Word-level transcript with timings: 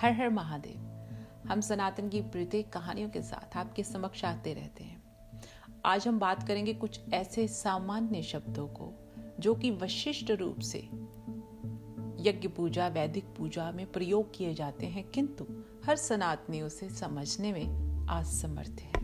हर 0.00 0.12
हर 0.12 0.30
महादेव, 0.30 1.48
हम 1.50 1.60
सनातन 1.60 2.08
की 2.08 2.20
प्रत्येक 2.22 2.72
कहानियों 2.72 3.08
के 3.10 3.22
साथ 3.22 3.56
आपके 3.56 3.82
समक्ष 3.84 4.24
आते 4.24 4.54
रहते 4.54 4.84
हैं। 4.84 5.02
आज 5.84 6.08
हम 6.08 6.18
बात 6.18 6.46
करेंगे 6.46 6.74
कुछ 6.74 7.00
ऐसे 7.12 7.48
सामान्य 7.48 8.22
शब्दों 8.22 8.66
को, 8.68 8.92
जो 9.40 9.54
कि 9.54 9.70
विशिष्ट 9.70 10.30
रूप 10.30 10.60
से 10.60 10.78
यज्ञ 12.20 12.48
पूजा, 12.48 12.88
वैदिक 12.88 13.24
पूजा 13.24 13.70
में 13.72 13.92
प्रयोग 13.92 14.34
किए 14.34 14.54
जाते 14.54 14.86
हैं, 14.86 15.10
किंतु 15.10 15.46
हर 15.86 15.96
सनातनी 15.96 16.60
उसे 16.60 16.88
समझने 16.88 17.52
में 17.52 18.06
असमर्थ 18.06 18.80
है। 18.80 19.00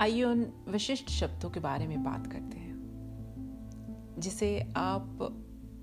आइए 0.00 0.22
उन 0.22 0.52
विशिष्ट 0.68 1.10
शब्दों 1.10 1.50
के 1.50 1.60
बारे 1.60 1.86
में 1.86 2.04
बात 2.04 2.26
करते 2.26 2.56
हैं, 2.56 2.76
जिसे 4.18 4.72
आप 4.76 5.18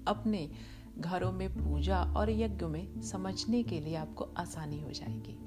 अपने 0.08 0.50
घरों 0.98 1.32
में 1.32 1.50
पूजा 1.50 2.04
और 2.04 2.30
यज्ञ 2.30 2.66
में 2.66 3.02
समझने 3.02 3.64
के 3.64 3.80
लिए 3.80 3.96
आपको 3.96 4.24
आसानी 4.24 4.82
हो 4.82 4.92
जाएगी। 4.92 5.40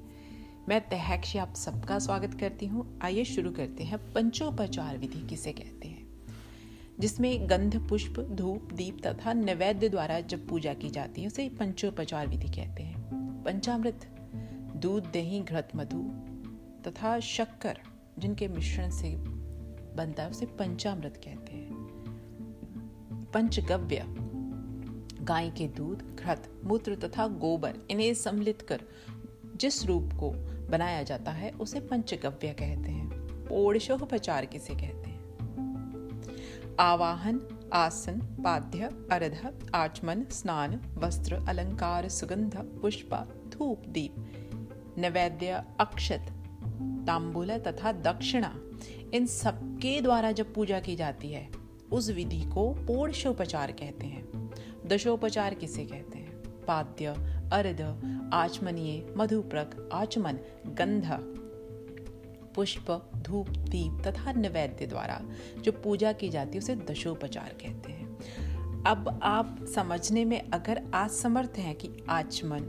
मैं 0.69 0.81
तहक्षी 0.81 1.37
आप 1.37 1.53
सबका 1.55 1.99
स्वागत 1.99 2.33
करती 2.33 2.65
हूँ। 2.65 2.99
आइए 3.01 3.23
शुरू 3.23 3.51
करते 3.51 3.83
हैं 3.83 4.13
पंचोपचार 4.13 4.97
विधि 4.97 5.27
किसे 5.27 5.51
कहते 5.51 5.87
हैं। 5.87 6.07
जिसमें 6.99 7.49
गंध, 7.49 7.89
पुष्प, 7.89 8.19
धूप, 8.19 8.73
दीप 8.73 8.97
तथा 9.07 9.33
नैवेद्य 9.33 9.89
द्वारा 9.89 10.19
जब 10.19 10.47
पूजा 10.47 10.73
की 10.73 10.89
जाती 10.89 11.21
है, 11.21 11.27
उसे 11.27 11.49
पंचोपचार 11.49 12.27
विधि 12.27 12.47
कहते 12.47 12.83
हैं। 12.83 13.07
पंचामृत, 13.43 13.99
दूध, 14.75 15.03
दही, 15.03 15.39
घृत, 15.39 15.69
मधु 15.75 16.03
तथा 16.89 17.19
शक्कर, 17.19 17.79
जिनके 18.19 18.47
मिश्रण 18.47 18.89
से 18.89 19.15
बनता 19.95 20.23
है, 20.23 20.29
उसे 20.29 20.45
पंचामृत 20.45 21.21
कहते 21.25 21.51
हैं। 21.51 21.73
पंचगव्य 23.33 24.26
गाय 25.27 25.49
के 25.49 25.67
दूध, 25.67 26.15
घृत, 26.19 26.61
मूत्र 26.63 26.95
तथा 26.95 27.27
गोबर 27.27 27.75
इन्हें 27.89 28.13
सम्मिलित 28.13 28.61
कर 28.61 28.81
जिस 29.55 29.85
रूप 29.85 30.09
को 30.13 30.31
बनाया 30.69 31.03
जाता 31.03 31.31
है, 31.31 31.51
उसे 31.51 31.79
पंचगव्य 31.79 32.47
कहते 32.47 32.91
हैं। 32.91 33.07
ओडिशोपचार 33.51 34.45
किसे 34.45 34.73
कहते 34.73 35.09
हैं? 35.09 35.17
आवाहन, 36.79 37.41
आसन, 37.73 38.21
पाद्य, 38.43 38.79
अर्ध, 39.11 39.69
आचमन, 39.75 40.23
स्नान, 40.31 40.81
वस्त्र, 40.97 41.35
अलंकार, 41.49 42.09
सुगंध, 42.09 42.57
पुष्प, 42.57 43.41
धूप, 43.47 43.83
दीप, 43.87 44.15
नैवेद्य, 44.97 45.63
अक्षत, 45.79 46.25
तांबूल 47.07 47.57
तथा 47.57 47.91
दक्षिणा। 47.91 48.55
इन 49.13 49.25
सबके 49.25 50.01
द्वारा 50.01 50.31
जब 50.31 50.53
पूजा 50.53 50.79
की 50.79 50.95
जाती 50.95 51.31
है, 51.31 51.49
उस 51.91 52.09
विधि 52.09 52.41
को 52.41 52.73
पोषोपचार 52.73 53.71
कहते 53.71 54.05
हैं। 54.05 54.16
दशोपचार 54.87 55.53
किसे 55.53 55.85
कहते 55.85 56.17
हैं? 56.17 56.65
पाद्य, 56.65 57.05
अर्ध, 57.53 57.81
आचमनीय, 58.33 59.13
मधुप्रक, 59.17 59.89
आचमन, 59.93 60.33
गंध। 60.67 61.09
पुष्प, 62.55 63.11
धूप, 63.15 63.49
दीप 63.49 64.03
तथा 64.07 64.31
नैवेद्य 64.31 64.87
द्वारा 64.87 65.21
जो 65.61 65.71
पूजा 65.71 66.11
की 66.11 66.29
जाती 66.29 66.51
है, 66.51 66.57
उसे 66.57 66.75
दशोपचार 66.75 67.55
कहते 67.61 67.91
हैं। 67.91 68.17
अब 68.83 69.19
आप 69.23 69.57
समझने 69.75 70.25
में 70.25 70.49
अगर 70.49 70.91
आज 70.93 71.11
समर्थ 71.11 71.53
हैं 71.57 71.75
कि 71.75 71.89
आचमन, 72.09 72.61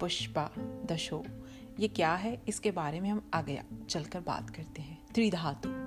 पुष्पा, 0.00 0.50
दशो, 0.86 1.24
ये 1.80 1.88
क्या 1.88 2.14
है, 2.14 2.42
इसके 2.48 2.70
बारे 2.70 3.00
में 3.00 3.10
हम 3.10 3.30
आगे 3.34 3.62
चलकर 3.88 4.20
बात 4.20 4.50
करते 4.50 4.82
हैं। 4.82 5.02
त्रिधातु। 5.14 5.81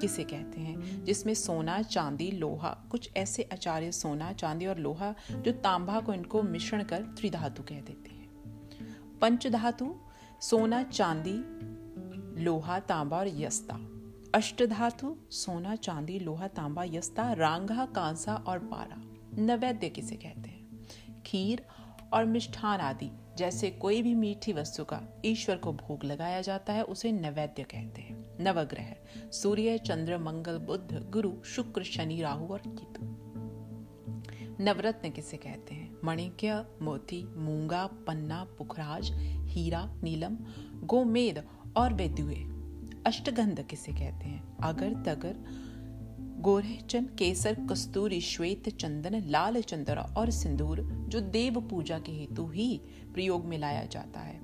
किसे 0.00 0.24
कहते 0.24 0.60
हैं, 0.60 1.04
जिसमें 1.04 1.34
सोना, 1.34 1.82
चांदी, 1.82 2.30
लोहा, 2.30 2.84
कुछ 2.90 3.10
ऐसे 3.16 3.48
आचार्य 3.52 3.92
सोना, 3.92 4.32
चांदी 4.32 4.66
और 4.66 4.78
लोहा, 4.78 5.14
जो 5.30 5.52
तांबा 5.52 6.00
को 6.00 6.14
इनको 6.14 6.42
मिश्रण 6.42 6.82
कर 6.82 7.02
त्रिधातु 7.02 7.62
कह 7.62 7.80
देते 7.80 8.10
हैं। 8.10 8.28
पंचधातु, 9.18 9.94
सोना, 10.40 10.82
चांदी, 10.82 11.64
लोहा, 12.44 12.80
तांबा 12.80 13.18
और 13.18 13.28
यस्ता। 13.28 13.78
अष्टधातु, 14.34 15.16
सोना, 15.30 15.76
चांदी, 15.76 16.18
लोहा, 16.18 16.48
तांबा, 16.48 16.84
यस्ता, 16.84 17.32
रांगा, 17.32 17.86
कांसा 17.86 18.34
और 18.34 18.58
पारा। 18.58 19.02
नैवेद्य 19.42 19.88
किसे 19.88 20.16
कहते 20.16 20.50
हैं? 20.50 20.86
खीर 21.26 21.66
और 22.14 22.24
मिष्ठान 22.24 22.80
आदि, 22.80 23.10
जैसे 23.38 23.70
कोई 23.70 24.02
भी 24.02 24.14
मीठी 24.14 24.52
वस्तु 24.52 24.84
का 24.84 25.02
ईश्वर 25.24 25.56
को 25.56 25.72
भोग 25.72 26.04
लगाया 26.04 26.40
जाता 26.40 26.72
है, 26.72 26.82
उसे 26.82 27.12
नैवेद्य 27.12 27.62
कहते 27.62 28.02
हैं। 28.02 28.36
नवग्रह, 28.40 28.96
सूर्य, 29.30 29.78
चंद्र, 29.78 30.18
मंगल 30.18 30.58
बुद्ध 30.58 31.10
गुरु, 31.10 31.32
शुक्र, 31.44 31.82
शनि, 31.82 32.20
राहु 32.20 32.46
और 32.46 32.62
केतु। 32.66 33.24
नवरत्न 34.64 35.10
किसे 35.10 35.36
कहते 35.36 35.74
हैं? 35.74 35.96
मणिक्य, 36.04 36.66
मोती, 36.82 37.24
मूँगा, 37.36 37.86
पन्ना, 37.86 38.44
पुखराज, 38.44 39.10
हीरा, 39.48 39.94
नीलम, 40.02 40.36
गोमेद 40.86 41.44
और 41.76 41.94
वेदुए 41.94 42.44
अष्टगंध 43.06 43.62
किसे 43.62 43.92
कहते 43.92 44.26
हैं? 44.26 44.56
अगर 44.62 44.92
तगर 44.92 45.63
गोरेचन 46.44 47.04
केसर, 47.04 47.54
कस्तूरी, 47.70 48.20
श्वेत 48.20 48.68
चंदन, 48.68 49.22
लाल 49.26 49.62
चंद्र 49.62 49.98
और 49.98 50.30
सिंदूर, 50.30 50.80
जो 50.80 51.20
देव 51.20 51.60
पूजा 51.60 51.98
के 51.98 52.12
हेतु 52.12 52.46
ही 52.46 52.80
प्रयोग 53.14 53.44
में 53.44 53.58
लाया 53.58 53.84
जाता 53.84 54.20
है। 54.20 54.40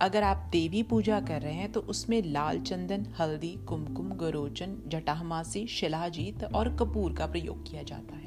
अगर 0.00 0.22
आप 0.22 0.48
देवी 0.52 0.82
पूजा 0.82 1.20
कर 1.20 1.42
रहे 1.42 1.52
हैं 1.52 1.72
तो 1.72 1.80
उसमें 1.80 2.22
लाल 2.22 2.60
चंदन, 2.60 3.06
हल्दी, 3.18 3.56
कुमकुम, 3.68 4.10
गरोचन 4.10 4.78
जटाहमासी 4.86 5.66
शिलाजीत 5.66 6.44
और 6.44 6.76
कपूर 6.76 7.12
का 7.12 7.26
प्रयोग 7.26 7.70
किया 7.70 7.82
जाता 7.82 8.16
है। 8.16 8.26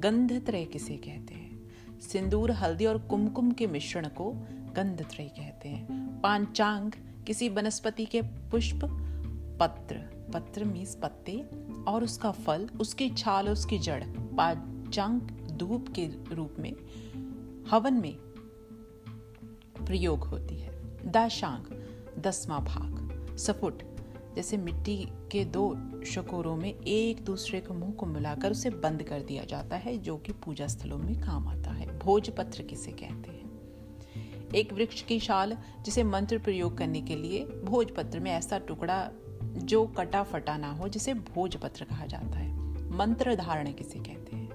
गंध 0.00 0.46
त्रय 0.46 0.64
किसे 0.64 0.96
कहते 0.96 1.34
हैं? 1.34 1.70
सिंदूर, 2.00 2.50
हल्दी 2.50 2.86
और 2.86 2.98
कुमकुम 2.98 3.50
के 3.50 3.66
मिश्रण 3.66 4.08
को 4.08 4.32
गंध 4.76 5.06
त्रय 5.10 5.24
कहते 5.24 5.68
हैं। 5.68 6.20
पांचांग, 6.20 6.92
किसी 7.26 7.48
वनस्पति 7.48 8.04
के 8.04 8.22
पुष्प, 8.22 8.80
पत्र। 9.60 10.22
पत्र 10.32 10.64
मीस 10.64 10.98
पत्ते 11.02 11.44
और 11.88 12.04
उसका 12.04 12.30
फल, 12.30 12.68
उसकी 12.80 13.10
छाल 13.10 13.46
और 13.46 13.52
उसकी 13.52 13.78
जड़, 13.78 14.04
पांचांग 14.08 15.20
धूप 15.52 15.88
के 15.88 16.34
रूप 16.34 16.54
में, 16.58 16.72
हवन 17.70 17.94
में 17.94 18.16
प्रयोग 19.86 20.18
होती 20.18 20.54
है। 20.54 20.82
दाशांग, 21.10 21.64
दसवां 22.22 22.60
भाग 22.60 23.02
सफुट 23.36 23.82
जैसे 24.36 24.56
मिट्टी 24.56 25.08
के 25.10 25.44
दो 25.44 25.76
शकोरों 26.04 26.56
में 26.56 26.80
एक 26.80 27.24
दूसरे 27.24 27.60
के 27.60 27.74
मुँह 27.74 27.92
को 27.92 28.06
मिलाकर 28.06 28.50
उसे 28.50 28.70
बंद 28.70 29.02
कर 29.02 29.20
दिया 29.20 29.44
जाता 29.44 29.76
है, 29.76 29.98
जो 29.98 30.16
कि 30.16 30.32
पूजा 30.32 30.66
स्थलों 30.66 30.98
में 30.98 31.20
काम 31.20 31.48
आता 31.48 31.70
है। 31.70 31.98
भोजपत्र 31.98 32.62
किसे 32.62 32.92
कहते 32.92 33.30
हैं? 33.30 33.42
एक 34.54 34.72
वृक्ष 34.72 35.02
की 35.02 35.20
शाल 35.20 35.58
जिसे 35.84 36.04
मंत्र 36.04 36.38
प्रयोग 36.38 36.78
करने 36.78 37.00
के 37.00 37.16
लिए 37.16 37.44
भोजपत्र 37.44 38.20
में 38.20 38.30
ऐसा 38.30 38.58
टुकड़ा 38.58 39.10
जो 39.56 39.86
कटा 39.86 40.22
फटा 40.22 40.56
ना 40.56 40.72
हो, 40.72 40.88
जिसे 40.88 41.14
भोजपत्र 41.14 41.84
कहा 41.84 42.06
जाता 42.06 42.38
है। 42.38 42.62
मंत्र 42.96 43.36
धारण 43.36 43.72
किसे 43.72 43.98
कहते 43.98 44.36
हैं? 44.36 44.48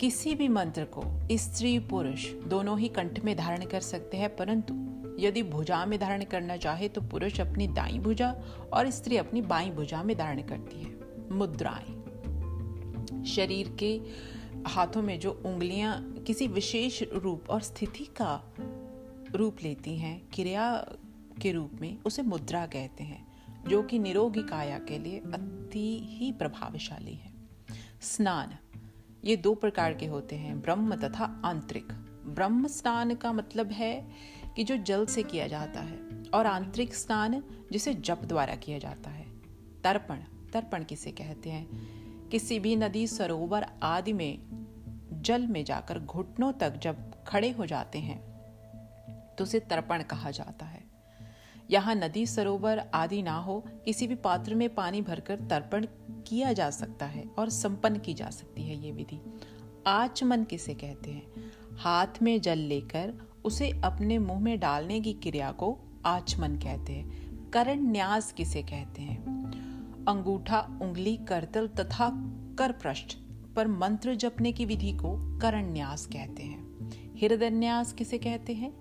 किसी 0.00 0.34
भी 0.34 0.48
मंत्र 0.48 0.84
को 0.84 1.02
स्त्री 1.32 1.78
पुरुष 1.78 2.32
दोनों 2.32 2.78
ही 2.78 2.88
कंठ 2.88 3.20
में 3.20 3.36
धारण 3.36 3.64
कर 3.64 3.80
सकते 3.80 4.16
हैं, 4.16 4.36
परंतु 4.36 4.74
यदि 5.18 5.42
भुजा 5.42 5.86
में 5.86 5.98
धारण 5.98 6.24
करना 6.24 6.56
चाहे 6.56 6.88
तो 6.88 7.00
पुरुष 7.00 7.40
अपनी 7.40 7.66
दाई 7.66 7.98
भुजा 7.98 8.36
और 8.72 8.90
स्त्री 8.90 9.16
अपनी 9.16 9.42
बाई 9.42 9.70
भुजा 9.70 10.02
में 10.02 10.18
धारण 10.18 10.42
करती 10.42 10.82
है। 10.82 11.00
मुद्राएँ। 11.32 11.96
शरीर 13.24 13.76
के 13.78 14.00
हाथों 14.66 15.02
में 15.02 15.20
जो 15.20 15.42
उंगलियाँ 15.46 16.12
किसी 16.26 16.46
विशेष 16.46 17.02
रूप 17.02 17.50
और 17.50 17.60
स्थिति 17.60 18.04
का 18.04 18.54
रूप 19.34 19.56
लेती 19.62 19.96
हैं, 19.96 20.22
क्रिया 20.34 20.86
के 21.42 21.52
रूप 21.52 21.70
में 21.80 21.98
उसे 22.06 22.22
मुद्रा 22.22 22.66
कहते 22.66 23.04
हैं। 23.04 23.29
जो 23.68 23.82
कि 23.82 23.98
निरोगी 23.98 24.42
काया 24.42 24.78
के 24.78 24.98
लिए 24.98 25.18
अति 25.18 26.06
ही 26.10 26.32
प्रभावशाली 26.32 27.14
है। 27.14 27.32
स्नान, 28.02 28.56
ये 29.24 29.36
दो 29.36 29.54
प्रकार 29.54 29.94
के 29.94 30.06
होते 30.06 30.36
हैं, 30.36 30.60
ब्रह्म 30.60 30.96
तथा 30.96 31.42
आंतरिक। 31.44 31.92
ब्रह्म 32.26 32.66
स्नान 32.66 33.14
का 33.14 33.32
मतलब 33.32 33.70
है 33.70 34.10
कि 34.56 34.64
जो 34.64 34.76
जल 34.76 35.06
से 35.06 35.22
किया 35.22 35.46
जाता 35.46 35.80
है, 35.80 35.98
और 36.34 36.46
आंतरिक 36.46 36.94
स्नान 36.94 37.44
जिसे 37.72 37.94
जप 37.94 38.20
द्वारा 38.24 38.54
किया 38.54 38.78
जाता 38.78 39.10
है। 39.10 39.26
तर्पण 39.84 40.16
तर्पण 40.52 40.84
किसे 40.84 41.10
कहते 41.10 41.50
हैं? 41.50 41.68
किसी 42.28 42.58
भी 42.60 42.76
नदी, 42.76 43.06
सरोवर 43.06 43.66
आदि 43.82 44.12
में, 44.12 44.38
जल 45.12 45.46
में 45.46 45.64
जाकर 45.64 45.98
घुटनों 45.98 46.52
तक 46.52 46.76
जब 46.76 47.24
खड़े 47.24 47.50
हो 47.50 47.66
जाते 47.66 47.98
हैं 47.98 48.30
तो 49.38 49.44
उसे 49.44 49.60
तर्पण 49.60 50.02
कहा 50.02 50.30
जाता 50.30 50.66
है। 50.66 50.89
यहाँ 51.70 51.94
नदी 51.94 52.26
सरोवर 52.26 52.78
आदि 52.94 53.22
ना 53.22 53.38
हो, 53.38 53.64
किसी 53.84 54.06
भी 54.06 54.14
पात्र 54.14 54.54
में 54.54 54.74
पानी 54.74 55.02
भरकर 55.02 55.36
तर्पण 55.36 55.86
किया 56.26 56.52
जा 56.52 56.70
सकता 56.70 57.06
है 57.06 57.24
और 57.38 57.48
संपन्न 57.48 57.98
की 57.98 58.14
जा 58.14 58.30
सकती 58.30 58.62
है 58.62 58.84
ये 58.84 58.92
विधि। 58.92 59.20
आचमन 59.86 60.44
किसे 60.44 60.74
कहते 60.74 61.10
हैं? 61.10 61.52
हाथ 61.78 62.22
में 62.22 62.40
जल 62.40 62.58
लेकर 62.58 63.14
उसे 63.44 63.80
अपने 63.84 64.18
मुँह 64.18 64.40
में 64.40 64.60
डालने 64.60 65.00
की 65.00 65.12
क्रिया 65.12 65.52
को 65.52 65.78
आचमन 66.06 66.56
कहते 66.56 66.92
हैं। 66.92 67.30
करण 67.50 67.80
न्यास 67.80 68.32
किसे 68.32 68.62
कहते 68.62 69.02
हैं? 69.02 69.24
अंगूठा, 70.08 70.78
उंगली, 70.82 71.16
करतल 71.16 71.68
तथा 71.68 72.10
कर 72.58 72.72
पृष्ठ 72.72 73.16
पर 73.56 73.68
मंत्र 73.68 74.14
जपने 74.14 74.52
की 74.52 74.64
विधि 74.64 74.92
को 74.92 75.38
करन्यास 75.38 76.06
कहते 76.06 76.42
हैं। 76.42 76.90
हृदयन्यास 77.22 77.92
किसे 77.92 78.18
कहते 78.18 78.54
हैं? 78.54 78.72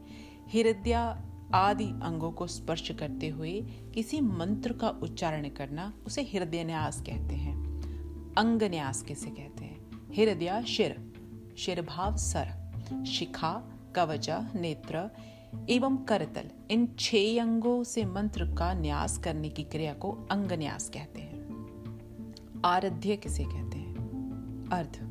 हृदय 0.53 1.15
आदि 1.53 1.85
अंगों 1.85 2.31
को 2.31 2.47
स्पर्श 2.47 2.91
करते 2.91 3.27
हुए 3.27 3.61
किसी 3.93 4.21
मंत्र 4.21 4.73
का 4.73 4.89
उच्चारण 4.89 5.49
करना 5.49 5.93
उसे 6.05 6.21
हृदय 6.21 6.63
न्यास 6.63 7.01
कहते 7.01 7.35
हैं। 7.35 7.69
अंगन्यास 8.37 9.01
किसे 9.01 9.29
कहते 9.29 9.65
हैं? 9.65 9.79
हृदय, 10.17 10.63
शिर। 10.63 11.13
शिर 11.57 11.81
भाव 11.81 12.17
सर। 12.17 12.69
शिखा, 13.07 13.63
कवचा, 13.95 14.51
नेत्र 14.55 15.09
एवं 15.69 15.97
करतल। 15.97 16.49
इन 16.71 16.95
छह 16.99 17.41
अंगों 17.41 17.83
से 17.83 18.05
मंत्र 18.05 18.55
का 18.55 18.73
न्यास 18.73 19.17
करने 19.17 19.49
की 19.49 19.63
क्रिया 19.63 19.93
को 19.93 20.27
अंग 20.31 20.51
न्यास 20.51 20.89
कहते 20.89 21.21
हैं। 21.21 21.39
आराध्य 22.65 23.17
किसे 23.17 23.43
कहते 23.43 23.77
हैं? 23.77 23.95
अर्ध। 24.71 25.08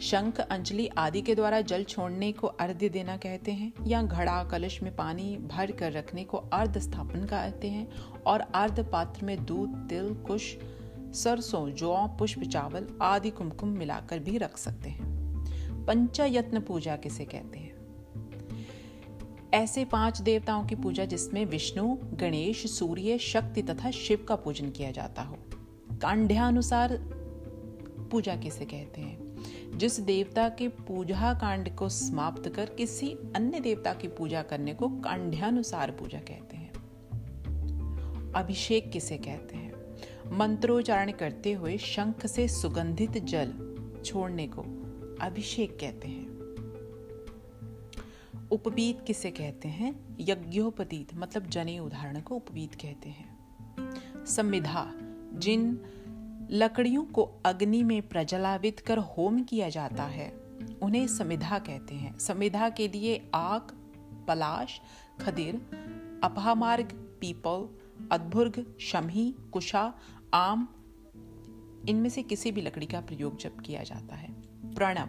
शंख, 0.00 0.40
अंजलि 0.40 0.86
आदि 0.86 1.22
के 1.22 1.34
द्वारा 1.34 1.60
जल 1.60 1.84
छोड़ने 1.84 2.32
को 2.32 2.46
अर्ध्य 2.46 2.88
देना 2.88 3.16
कहते 3.16 3.52
हैं, 3.52 3.72
या 3.86 4.02
घड़ा, 4.02 4.44
कलश 4.44 4.82
में 4.82 4.96
पानी 4.96 5.36
भर 5.36 5.70
कर 5.70 5.92
रखने 5.92 6.24
को 6.24 6.36
अर्ध 6.36 6.78
स्थापन 6.78 7.24
कहते 7.24 7.68
हैं, 7.68 7.88
और 8.26 8.40
अर्ध 8.40 8.90
पात्र 8.92 9.24
में 9.24 9.44
दूध, 9.44 9.88
तिल, 9.88 10.14
कुश, 10.14 10.56
सरसों, 11.14 11.72
जौ, 11.72 12.06
पुष्प, 12.18 12.40
चावल 12.42 12.86
आदि 13.02 13.30
कुमकुम 13.30 13.68
मिलाकर 13.68 14.18
भी 14.18 14.38
रख 14.38 14.56
सकते 14.56 14.90
हैं। 14.90 15.18
पंचयत्न 15.84 16.60
पूजा 16.60 16.96
किसे 16.96 17.24
कहते 17.24 17.58
हैं? 17.58 17.78
ऐसे 19.54 19.84
पाँच 19.84 20.20
देवताओं 20.20 20.64
की 20.64 20.74
पूजा 20.74 21.04
जिसमें 21.04 21.44
विष्णु, 21.44 21.96
गणेश, 22.02 22.66
सूर्य, 22.66 23.18
शक्ति 23.18 23.62
तथा 23.62 23.90
शिव 23.90 24.26
का 24.28 24.36
पूजन 24.36 24.70
किया 24.70 24.90
जाता 24.90 25.22
हो। 25.22 25.38
कांड्यानुसार 26.02 26.96
पूजा 28.10 28.36
किसे 28.36 28.64
कहते 28.64 29.00
हैं? 29.00 29.27
जिस 29.74 30.00
देवता 30.00 30.48
के 30.48 30.68
पूजा 30.68 31.34
कांड 31.34 31.76
को 31.76 31.88
समाप्त 31.88 32.48
कर 32.48 32.66
किसी 32.66 33.16
अन्य 33.36 33.60
देवता 33.60 33.94
की 33.94 34.08
पूजा 34.08 34.42
करने 34.42 34.74
को 34.74 34.88
कांड्यानुसार 34.88 35.90
पूजा 35.90 36.18
कहते 36.18 36.56
हैं। 36.56 36.72
अभिषेक 38.32 38.92
किसे 38.92 39.16
कहते 39.16 39.56
हैं? 39.56 39.68
मंत्रोच्चारण 40.38 41.12
करते 41.12 41.52
हुए 41.52 41.78
शंख 41.78 42.26
से 42.26 42.48
सुगंधित 42.48 43.10
जल 43.10 43.54
छोड़ने 44.04 44.48
को 44.48 44.62
अभिषेक 45.20 45.78
कहते 45.80 46.08
हैं। 46.08 46.38
उपवीत 48.50 49.00
किसे 49.06 49.30
कहते 49.30 49.68
हैं? 49.68 50.16
यज्ञोपतीत 50.20 51.14
मतलब 51.14 51.46
जने 51.46 51.78
उदाहरण 51.78 52.20
को 52.20 52.36
उपवीत 52.36 52.74
कहते 52.74 53.08
हैं। 53.08 53.38
संविधा, 54.26 54.92
जिन 55.34 55.80
लकड़ियों 56.50 57.04
को 57.04 57.22
अग्नि 57.46 57.82
में 57.82 58.08
प्रज्वलित 58.08 58.80
कर 58.80 58.98
होम 58.98 59.42
किया 59.42 59.68
जाता 59.68 60.02
है। 60.02 60.30
उन्हें 60.82 61.06
समिधा 61.06 61.58
कहते 61.58 61.94
हैं। 61.94 62.18
समिधा 62.18 62.68
के 62.68 62.88
लिए 62.88 63.30
आग, 63.34 63.62
पलाश, 64.28 64.80
खदिर, 65.20 65.54
अपहामार्ग, 66.24 67.16
पीपल, 67.20 67.78
अद्भुर्ग 68.12 68.76
शमी 68.80 69.34
कुशा, 69.52 69.94
आम, 70.34 70.68
इनमें 71.88 72.10
से 72.10 72.22
किसी 72.22 72.52
भी 72.52 72.60
लकड़ी 72.60 72.86
का 72.86 73.00
प्रयोग 73.00 73.38
जब 73.38 73.60
किया 73.60 73.82
जाता 73.82 74.14
है। 74.16 74.32
प्रणव, 74.74 75.08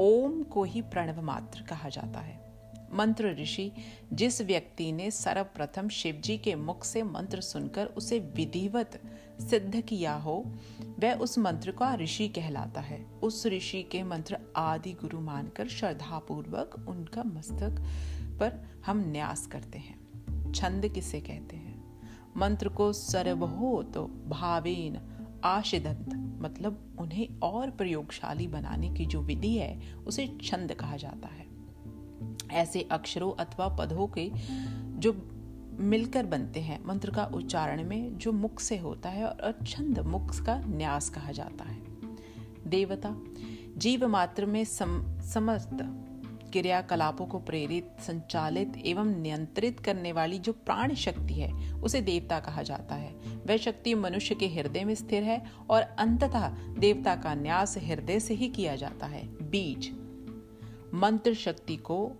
ओम 0.00 0.42
को 0.42 0.64
ही 0.64 0.82
प्रणव 0.82 1.22
मात्र 1.22 1.62
कहा 1.62 1.88
जाता 1.88 2.20
है। 2.20 2.46
मंत्र 2.92 3.36
ऋषि, 3.36 3.72
जिस 4.12 4.42
व्यक्ति 4.42 4.92
ने 4.92 5.10
सर्वप्रथम 5.10 5.88
शिव 5.88 6.14
जी 6.14 6.38
के 6.38 6.54
मुख 6.54 6.84
से 6.84 7.02
मंत्र 7.02 7.40
सुनकर 7.40 7.86
उसे 7.86 8.18
विधिवत 8.18 9.02
सिद्ध 9.40 9.80
किया 9.80 10.14
हो, 10.14 10.52
वह 10.80 11.14
उस 11.14 11.38
मंत्र 11.38 11.70
का 11.70 11.94
ऋषि 11.94 12.28
कहलाता 12.28 12.80
है। 12.80 13.06
उस 13.22 13.46
ऋषि 13.46 13.82
के 13.82 14.02
मंत्र 14.02 14.38
आदि 14.56 14.92
गुरु 14.92 15.20
मानकर 15.20 15.68
श्रद्धापूर्वक 15.68 16.86
उनका 16.88 17.22
मस्तक 17.22 17.84
पर 18.40 18.68
हम 18.86 19.04
न्यास 19.06 19.46
करते 19.46 19.78
हैं। 19.78 20.06
छंद 20.52 20.88
किसे 20.88 21.20
कहते 21.20 21.56
हैं? 21.56 22.00
मंत्र 22.36 22.68
को 22.68 22.92
सर्वहोत 22.92 23.98
भावेन 24.28 25.00
आशिदंत 25.44 26.08
मतलब 26.42 26.96
उन्हें 26.98 27.40
और 27.40 27.70
प्रयोगशाली 27.70 28.48
बनाने 28.48 28.94
की 28.94 29.06
जो 29.06 29.20
विधि 29.20 29.56
है, 29.56 29.94
उसे 29.94 30.38
छंद 30.42 30.72
कहा 30.72 30.96
जाता 30.96 31.28
है। 31.28 31.46
ऐसे 32.50 32.82
अक्षरों 32.82 33.32
अथवा 33.32 33.68
पदों 33.68 34.06
के 34.06 34.30
जो 34.98 35.12
मिलकर 35.80 36.26
बनते 36.26 36.60
हैं। 36.60 36.84
मंत्र 36.86 37.10
का 37.10 37.24
उच्चारण 37.24 37.84
में 37.84 38.18
जो 38.18 38.32
मुख 38.32 38.60
से 38.60 38.78
होता 38.78 39.08
है 39.08 39.26
और 39.26 39.58
छंद 39.66 39.98
मुख 39.98 40.44
का 40.46 40.58
न्यास 40.58 41.08
कहा 41.08 41.32
जाता 41.32 41.64
है। 41.64 41.78
देवता 42.66 43.16
जीव 43.76 44.06
मात्र 44.06 44.46
में 44.46 44.64
सम, 44.64 45.20
समस्त 45.20 46.02
क्रियाकलापों 46.52 47.26
को 47.26 47.38
प्रेरित 47.38 47.90
संचालित 48.00 48.72
एवं 48.86 49.06
नियंत्रित 49.06 49.80
करने 49.80 50.12
वाली 50.12 50.38
जो 50.38 50.52
प्राण 50.52 50.94
शक्ति 50.94 51.34
है 51.34 51.74
उसे 51.74 52.00
देवता 52.00 52.40
कहा 52.40 52.62
जाता 52.62 52.94
है। 52.94 53.12
वह 53.46 53.56
शक्ति 53.56 53.94
मनुष्य 53.94 54.34
के 54.34 54.48
हृदय 54.48 54.84
में 54.84 54.94
स्थिर 54.94 55.22
है 55.22 55.44
और 55.70 55.82
अंततः 55.82 56.48
देवता 56.78 57.16
का 57.16 57.34
न्यास 57.34 57.78
हृदय 57.78 58.20
से 58.20 58.34
ही 58.34 58.48
किया 58.48 58.76
जाता 58.76 59.06
है। 59.06 59.26
बीज 59.50 59.92
मंत्र 60.94 61.34
शक्ति 61.34 61.76
को 61.76 62.12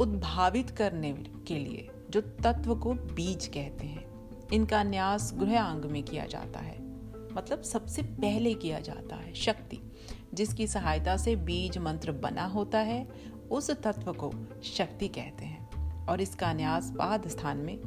उद्भावित 0.00 0.70
करने 0.70 1.12
के 1.46 1.54
लिए। 1.54 1.88
जो 2.10 2.20
तत्व 2.20 2.76
को 2.76 2.94
बीज 2.94 3.46
कहते 3.46 3.86
हैं, 3.86 4.06
इनका 4.52 4.82
न्यास 4.82 5.34
गृह 5.36 5.62
अंग 5.62 5.84
में 5.84 6.02
किया 6.02 6.26
जाता 6.26 6.60
है। 6.60 6.82
मतलब 7.34 7.62
सबसे 7.62 8.02
पहले 8.02 8.54
किया 8.54 8.80
जाता 8.80 9.16
है 9.16 9.34
शक्ति, 9.34 9.78
जिसकी 10.34 10.66
सहायता 10.66 11.16
से 11.16 11.36
बीज 11.36 11.78
मंत्र 11.78 12.12
बना 12.12 12.44
होता 12.44 12.78
है, 12.78 13.08
उस 13.50 13.70
तत्व 13.70 14.12
को 14.12 14.32
शक्ति 14.62 15.08
कहते 15.08 15.44
हैं 15.44 15.66
और 16.06 16.20
इसका 16.20 16.52
न्यास 16.52 16.92
पाद 16.98 17.28
स्थान 17.28 17.56
में 17.56 17.78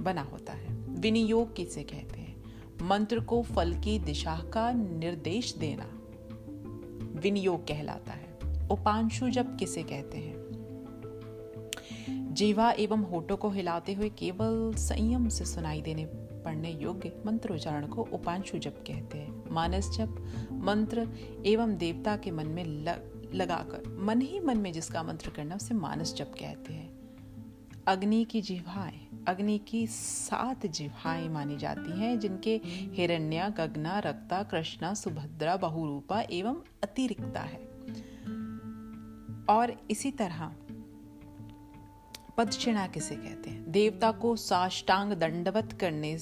बना 0.00 0.22
होता 0.22 0.52
है। 0.52 0.74
विनियोग 0.74 1.56
किसे 1.56 1.82
कहते 1.82 2.20
हैं? 2.20 2.42
मंत्र 2.82 3.20
को 3.20 3.42
फल 3.42 3.74
की 3.74 3.98
दिशा 3.98 4.36
का 4.52 4.72
निर्देश 4.72 5.54
देना। 5.54 5.88
विनियोग 7.20 7.68
कहलाता 7.68 8.12
है। 8.12 8.38
उपांशु 8.68 9.30
जब 9.30 9.56
किसे 9.56 9.82
कहते 9.82 10.18
हैं? 10.18 10.41
जीवा 12.32 12.70
एवं 12.72 12.98
होठों 12.98 13.36
को 13.36 13.50
हिलाते 13.50 13.92
हुए 13.92 14.08
केवल 14.08 14.74
संयम 14.74 15.28
से 15.28 15.44
सुनाई 15.44 15.82
देने 15.82 16.04
पढ़ने 16.14 16.70
योग्य 16.70 17.22
मंत्रोच्चारण 17.26 17.86
को 17.86 18.02
उपांशु 18.02 18.58
जप 18.58 18.84
कहते 18.86 19.18
हैं। 19.18 19.44
मानस 19.50 19.90
जप 19.90 20.16
मंत्र 20.52 21.08
एवं 21.46 21.76
देवता 21.76 22.16
के 22.16 22.30
मन 22.30 22.46
में 22.46 22.64
लग, 22.64 23.30
लगाकर 23.34 23.98
मन 24.00 24.20
ही 24.20 24.40
मन 24.40 24.58
में 24.58 24.72
जिसका 24.72 25.02
मंत्र 25.02 25.30
करना 25.30 25.54
उसे 25.54 25.74
मानस 25.74 26.14
जप 26.14 26.32
कहते 26.40 26.74
हैं। 26.74 27.02
अग्नि 27.86 28.24
की 28.24 28.40
जिह्वाएँ 28.40 29.24
अग्नि 29.28 29.58
की 29.58 29.86
सात 29.86 30.66
जिह्वाएँ 30.66 31.28
मानी 31.28 31.56
जाती 31.56 32.00
हैं 32.00 32.18
जिनके 32.18 32.60
हिरण्या 32.66 33.48
गगना 33.48 33.98
रक्ता 33.98 34.42
कृष्णा 34.42 34.94
सुभद्रा 34.94 35.56
बहुरूपा 35.56 36.20
एवं 36.20 36.56
अतिरिक्ता 36.82 37.40
है। 37.40 37.72
और 39.48 39.86
इसी 39.90 40.10
तरह 40.10 40.52
पदक्षिणा 42.36 42.86
किसे 42.86 43.16
कहते 43.16 43.50
हैं? 43.50 43.72
देवता 43.72 44.12
को 44.12 44.36
साष्टांग 44.36 45.12
दंडवत 45.12 45.72
करने 45.72 46.18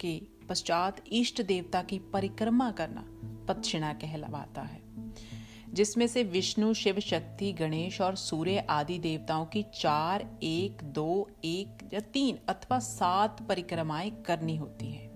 के 0.00 0.20
पश्चात 0.48 1.04
इष्ट 1.12 1.42
देवता 1.42 1.82
की 1.82 1.98
परिक्रमा 1.98 2.70
करना 2.70 3.04
पदक्षिणा 3.48 3.92
कहलवाता 3.92 4.62
है। 4.62 4.82
जिसमें 5.72 6.06
से 6.06 6.22
विष्णु, 6.22 6.74
शिव, 6.74 7.00
शक्ति, 7.00 7.52
गणेश 7.52 8.00
और 8.00 8.16
सूर्य 8.16 8.58
आदि 8.58 8.98
देवताओं 8.98 9.46
की 9.46 9.62
चार, 9.62 10.38
एक, 10.42 10.84
दो, 10.84 11.30
एक 11.44 11.90
या 11.94 12.00
तीन 12.00 12.38
अथवा 12.48 12.78
सात 12.78 13.42
परिक्रमाएँ 13.42 14.10
करनी 14.10 14.56
होती 14.56 14.92
है। 14.92 15.08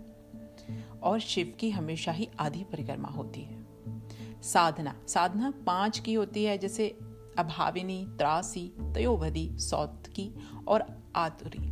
और 1.02 1.21
शिव 1.21 1.55
की 1.61 1.71
हमेशा 1.71 2.12
ही 2.12 2.29
आधी 2.38 2.64
परिक्रमा 2.64 3.09
होती 3.09 3.41
है। 3.41 3.67
साधना। 4.43 5.02
साधना 5.09 5.52
पाँच 5.67 5.99
की 5.99 6.14
होती 6.14 6.45
है, 6.45 6.59
जैसे 6.59 6.88
अभाविनी, 7.38 8.07
त्रासी 8.09 8.73
तयोवधि 8.95 9.50
सौतकी 10.12 10.64
और 10.69 11.02
आतुरी। 11.16 11.69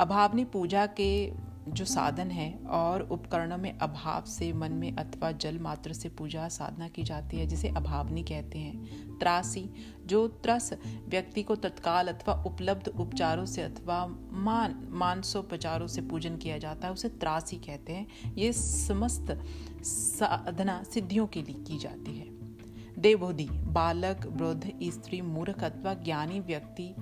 अभावनी 0.00 0.44
पूजा 0.44 0.86
के 0.86 1.32
जो 1.68 1.84
साधन 1.84 2.30
है 2.30 2.58
और 2.68 3.02
उपकरणों 3.02 3.58
में 3.58 3.78
अभाव 3.78 4.24
से 4.24 4.52
मन 4.52 4.72
में 4.72 4.96
अथवा 4.96 5.32
जल 5.32 5.58
मात्र 5.58 5.92
से 5.92 6.08
पूजा 6.08 6.48
साधना 6.48 6.88
की 6.88 7.02
जाती 7.02 7.36
है, 7.36 7.46
जिसे 7.46 7.68
अभावनी 7.68 8.22
कहते 8.22 8.58
हैं। 8.58 8.84
त्रासी, 9.18 9.70
जो 10.06 10.28
त्रस 10.28 10.72
व्यक्ति 11.08 11.42
को 11.42 11.56
तत्काल 11.56 12.08
अथवा 12.08 12.42
उपलब्ध 12.46 12.88
उपचारों 12.88 13.46
से 13.46 13.62
अथवा 13.62 14.06
मान, 14.32 14.88
मानसोपचारों 14.90 15.86
से 15.86 16.02
पूजन 16.02 16.36
किया 16.36 16.58
जाता 16.58 16.86
है, 16.86 16.92
उसे 16.92 17.08
त्रासी 17.08 17.56
कहते 17.56 17.92
हैं। 17.92 18.34
ये 18.34 18.52
समस्त 18.52 19.42
साधना 19.82 20.82
सिद्धियों 20.82 21.26
के 21.26 21.42
लिए 21.42 21.54
की 21.54 21.78
जाती 21.78 22.18
है। 22.18 22.35
देवोधि 23.06 23.48
बालक, 23.50 24.26
वृद्ध, 24.26 24.72
स्त्री, 24.82 25.20
मूर्ख 25.20 25.64
अथवा 25.64 25.94
ज्ञानी 25.94 26.40
व्यक्ति 26.40 26.94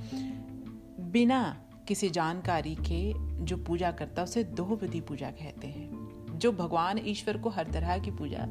बिना 1.01 1.43
किसी 1.89 2.11
जानकारी 2.11 2.75
के 2.75 3.13
जो 3.45 3.57
पूजा 3.57 3.91
करता 3.91 4.23
उसे 4.23 4.45
दो 4.45 4.65
विधि 4.65 5.01
पूजा 5.01 5.31
कहते 5.31 5.67
हैं, 5.67 5.89
जो 6.39 6.53
भगवान 6.53 7.01
ईश्वर 7.05 7.39
को 7.39 7.51
हर 7.51 7.67
तरह 7.67 7.99
की 7.99 8.11
पूजा 8.11 8.49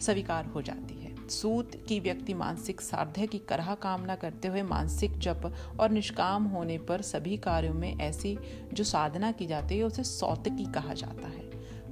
स्वीकार 0.00 0.46
हो 0.46 0.62
जाती 0.62 0.94
है। 0.94 1.28
सूत 1.28 1.76
की 1.88 2.00
व्यक्ति 2.00 2.34
मानसिक 2.34 2.80
साध्य 2.80 3.26
की 3.26 3.38
करह 3.38 3.74
कामना 3.74 4.16
करते 4.16 4.48
हुए 4.48 4.62
मानसिक 4.62 5.18
जप 5.18 5.54
और 5.80 5.90
निष्काम 5.90 6.44
होने 6.44 6.78
पर 6.78 7.02
सभी 7.02 7.36
कार्यों 7.36 7.74
में 7.74 7.94
ऐसी 8.00 8.38
जो 8.72 8.84
साधना 8.84 9.32
की 9.32 9.46
जाती 9.46 9.78
है, 9.78 9.84
उसे 9.84 10.04
सौतकी 10.04 10.72
कहा 10.72 10.94
जाता 10.94 11.28
है। 11.28 11.41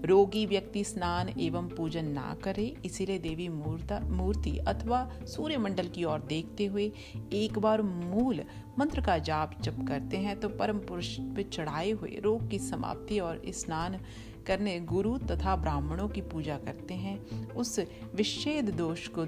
रोगी 0.04 0.44
व्यक्ति 0.46 0.82
स्नान 0.84 1.28
एवं 1.40 1.68
पूजन 1.68 2.04
ना 2.04 2.34
करे, 2.44 2.64
इसीलिए 2.84 3.18
देवी 3.18 3.48
मूर्ता, 3.48 3.98
मूर्ति 4.00 4.56
अथवा 4.58 5.08
सूर्य 5.26 5.58
मंडल 5.58 5.88
की 5.88 6.04
ओर 6.04 6.20
देखते 6.20 6.66
हुए 6.66 6.90
एक 7.32 7.58
बार 7.58 7.82
मूल 7.82 8.42
मंत्र 8.78 9.00
का 9.00 9.18
जाप 9.20 9.60
जप 9.62 9.84
करते 9.88 10.16
हैं 10.16 10.38
तो 10.40 10.48
परम 10.48 10.78
पुरुष 10.78 11.16
पे 11.36 11.42
चढ़ाए 11.42 11.90
हुए 11.90 12.20
रोग 12.20 12.48
की 12.50 12.58
समाप्ति 12.58 13.18
और 13.20 13.42
स्नान 13.48 13.98
करने 14.46 14.78
गुरु 14.80 15.16
तथा 15.20 15.56
ब्राह्मणों 15.56 16.08
की 16.08 16.20
पूजा 16.22 16.56
करते 16.58 16.94
हैं। 16.94 17.48
उस 17.50 17.78
विच्छेद 18.14 18.70
दोष 18.70 19.06
को 19.08 19.26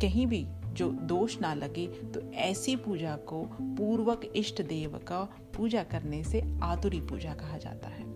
कहीं 0.00 0.26
भी 0.26 0.44
जो 0.70 0.90
दोष 0.90 1.38
ना 1.40 1.52
लगे 1.54 1.86
तो 1.86 2.20
ऐसी 2.32 2.74
पूजा 2.76 3.14
को 3.28 3.42
पूर्वक 3.60 4.30
इष्ट 4.36 4.62
देव 4.62 5.00
का 5.08 5.20
पूजा 5.56 5.82
करने 5.82 6.22
से 6.24 6.42
आतुरी 6.62 7.00
पूजा 7.00 7.34
कहा 7.34 7.58
जाता 7.58 7.88
है। 7.88 8.09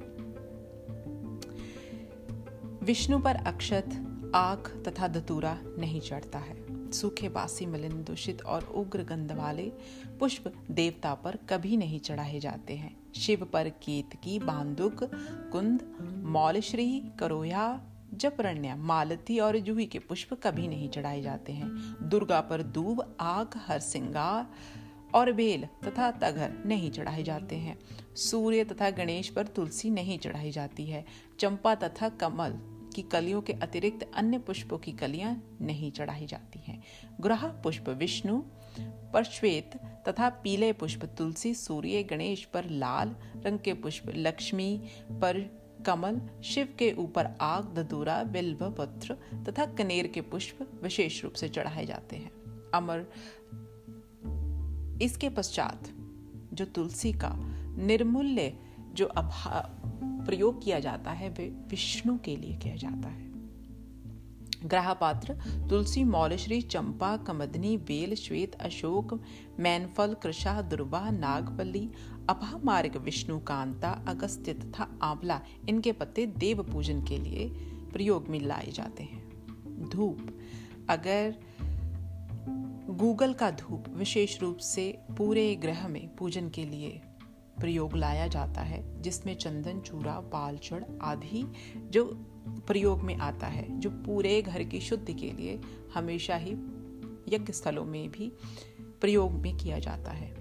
विष्णु 2.85 3.19
पर 3.19 3.37
अक्षत, 3.37 3.91
आख 4.35 4.69
तथा 4.89 5.09
दतूरा 5.09 5.59
नहीं 5.79 6.01
चढ़ता 6.01 6.39
है। 6.39 6.91
सूखे 6.93 7.29
बासी 7.29 7.67
मलिन 7.67 8.05
दूषित 8.05 8.43
और 8.43 8.65
उग्र 8.65 9.03
गंध 9.03 9.33
वाले 9.33 9.73
पुष्प 10.21 10.53
देवता 10.71 11.15
पर 11.15 11.37
कभी 11.37 11.77
नहीं 11.77 12.01
चढ़ाए 12.01 12.41
जाते 12.41 12.77
हैं। 12.77 12.97
शिव 13.15 13.45
पर 13.45 13.69
केतकी 13.69 14.39
बांदुक, 14.39 15.05
कुंद, 15.53 15.83
मौलश्री, 16.25 17.01
करोया, 17.21 17.81
जपरण्य, 18.15 18.75
मालती 18.75 19.39
और 19.39 19.59
जूही 19.59 19.87
के 19.87 19.99
पुष्प 19.99 20.35
कभी 20.43 20.69
नहीं 20.69 20.89
चढ़ाए 20.89 21.23
जाते 21.23 21.53
हैं। 21.53 21.97
दुर्गा 22.09 22.41
पर 22.41 22.63
दूब, 22.63 23.17
आग 23.21 23.51
हर 23.57 23.81
सिंगार 23.81 24.47
और 25.15 25.33
बेल 25.33 25.65
तथा 25.65 26.11
तगर 26.11 26.63
नहीं 26.67 26.91
चढ़ाए 26.91 27.23
जाते 27.23 27.57
हैं। 27.57 27.79
सूर्य 28.17 28.65
तथा 28.65 28.91
गणेश 28.91 29.29
पर 29.29 29.47
तुलसी 29.47 29.91
नहीं 29.91 30.19
चढ़ाई 30.19 30.51
जाती 30.51 30.87
है। 30.87 31.05
चंपा 31.39 31.75
तथा 31.75 32.09
कमल 32.09 32.59
की 32.95 33.03
कलियों 33.03 33.41
के 33.43 33.53
अतिरिक्त 33.53 34.11
अन्य 34.15 34.39
पुष्पों 34.39 34.79
की 34.79 34.93
कलियाँ 34.93 35.59
नहीं 35.61 35.91
चढ़ाई 35.93 36.27
जाती 36.27 36.61
हैं। 36.69 36.83
ग्रह 37.21 37.47
पुष्प 37.63 37.89
विष्णु 37.89 38.43
पर 39.13 39.25
श्वेत 39.25 39.77
तथा 40.09 40.29
पीले 40.43 40.73
पुष्प 40.73 41.05
तुलसी, 41.05 41.55
सूर्य, 41.55 42.03
गणेश 42.03 42.45
पर 42.45 42.71
लाल, 42.71 43.17
रंग 43.37 43.59
के 43.59 43.75
पुष्प 43.75 44.13
लक्ष्मी 44.15 44.83
पर 45.11 45.41
कमल, 45.87 46.21
शिव 46.45 46.69
के 46.79 46.93
ऊपर 46.93 47.27
आग 47.41 47.75
ददूरा 47.75 48.23
बिल्व, 48.25 48.71
पत्र 48.71 49.17
तथा 49.49 49.67
कनेर 49.67 50.07
के 50.07 50.21
पुष्प 50.21 50.69
विशेष 50.83 51.23
रूप 51.25 51.33
से 51.33 51.49
चढ़ाए 51.49 51.87
जाते 51.87 52.17
हैं। 52.17 52.31
अमर, 52.75 53.07
इसके 55.03 55.29
पश्चात 55.29 55.89
जो 56.55 56.65
तुलसी 56.65 57.13
का 57.13 57.33
निर्मूल्य 57.79 58.53
जो 58.95 59.11
प्रयोग 60.27 60.65
किया 60.65 60.81
जाता 60.81 61.11
है, 61.11 61.29
वे 61.29 61.49
विष्णु 61.69 62.19
के 62.19 62.37
लिए 62.37 62.57
किया 62.57 62.77
जाता 62.77 63.09
है। 63.09 63.35
ग्रह 64.65 64.93
पात्र 64.93 65.35
तुलसी, 65.69 66.05
मौलश्री, 66.05 66.63
चंपा, 66.63 67.17
कमदनी, 67.17 67.77
बेल, 67.77 68.15
श्वेत, 68.15 68.55
अशोक, 68.55 69.21
मैनफल, 69.61 70.15
कृषा, 70.15 70.63
दुर्वा, 70.63 71.11
नागपल्ली 71.11 71.91
अपा 72.31 72.61
मार्ग 72.65 72.97
विष्णु, 72.97 73.39
कांता, 73.39 74.05
अगस्त्य 74.09 74.55
तथा 74.55 74.99
आंवला, 75.03 75.41
इनके 75.69 75.93
पत्ते 75.93 76.27
देव 76.27 76.63
पूजन 76.63 77.05
के 77.05 77.19
लिए 77.19 77.49
प्रयोग 77.93 78.29
में 78.29 78.41
लाए 78.41 78.71
जाते 78.71 79.03
हैं। 79.03 79.25
धूप, 79.89 80.39
अगर 80.89 81.37
गूगल 82.91 83.33
का 83.33 83.51
धूप 83.51 83.85
विशेष 83.89 84.41
रूप 84.41 84.57
से 84.57 84.99
पूरे 85.19 85.57
ग्रह 85.57 85.89
में 85.89 86.17
पूजन 86.17 86.49
के 86.49 86.65
लिए 86.65 87.01
प्रयोग 87.61 87.97
लाया 87.97 88.27
जाता 88.27 88.61
है, 88.61 89.03
जिसमें 89.03 89.35
चंदन, 89.35 89.81
चूरा 89.81 90.21
पालचड़ 90.21 90.85
आदि 91.03 91.53
जो 91.91 92.05
प्रयोग 92.67 93.01
में 93.01 93.17
आता 93.17 93.47
है, 93.47 93.81
जो 93.81 93.91
पूरे 93.91 94.43
घर 94.43 94.63
की 94.63 94.81
शुद्धि 94.81 95.15
के 95.15 95.33
लिए 95.33 95.61
हमेशा 95.95 96.37
ही 96.37 96.53
यज्ञ 97.29 97.53
स्थलों 97.53 97.85
में 97.85 98.11
भी 98.11 98.33
प्रयोग 99.01 99.33
में 99.33 99.57
किया 99.57 99.79
जाता 99.79 100.11
है। 100.11 100.35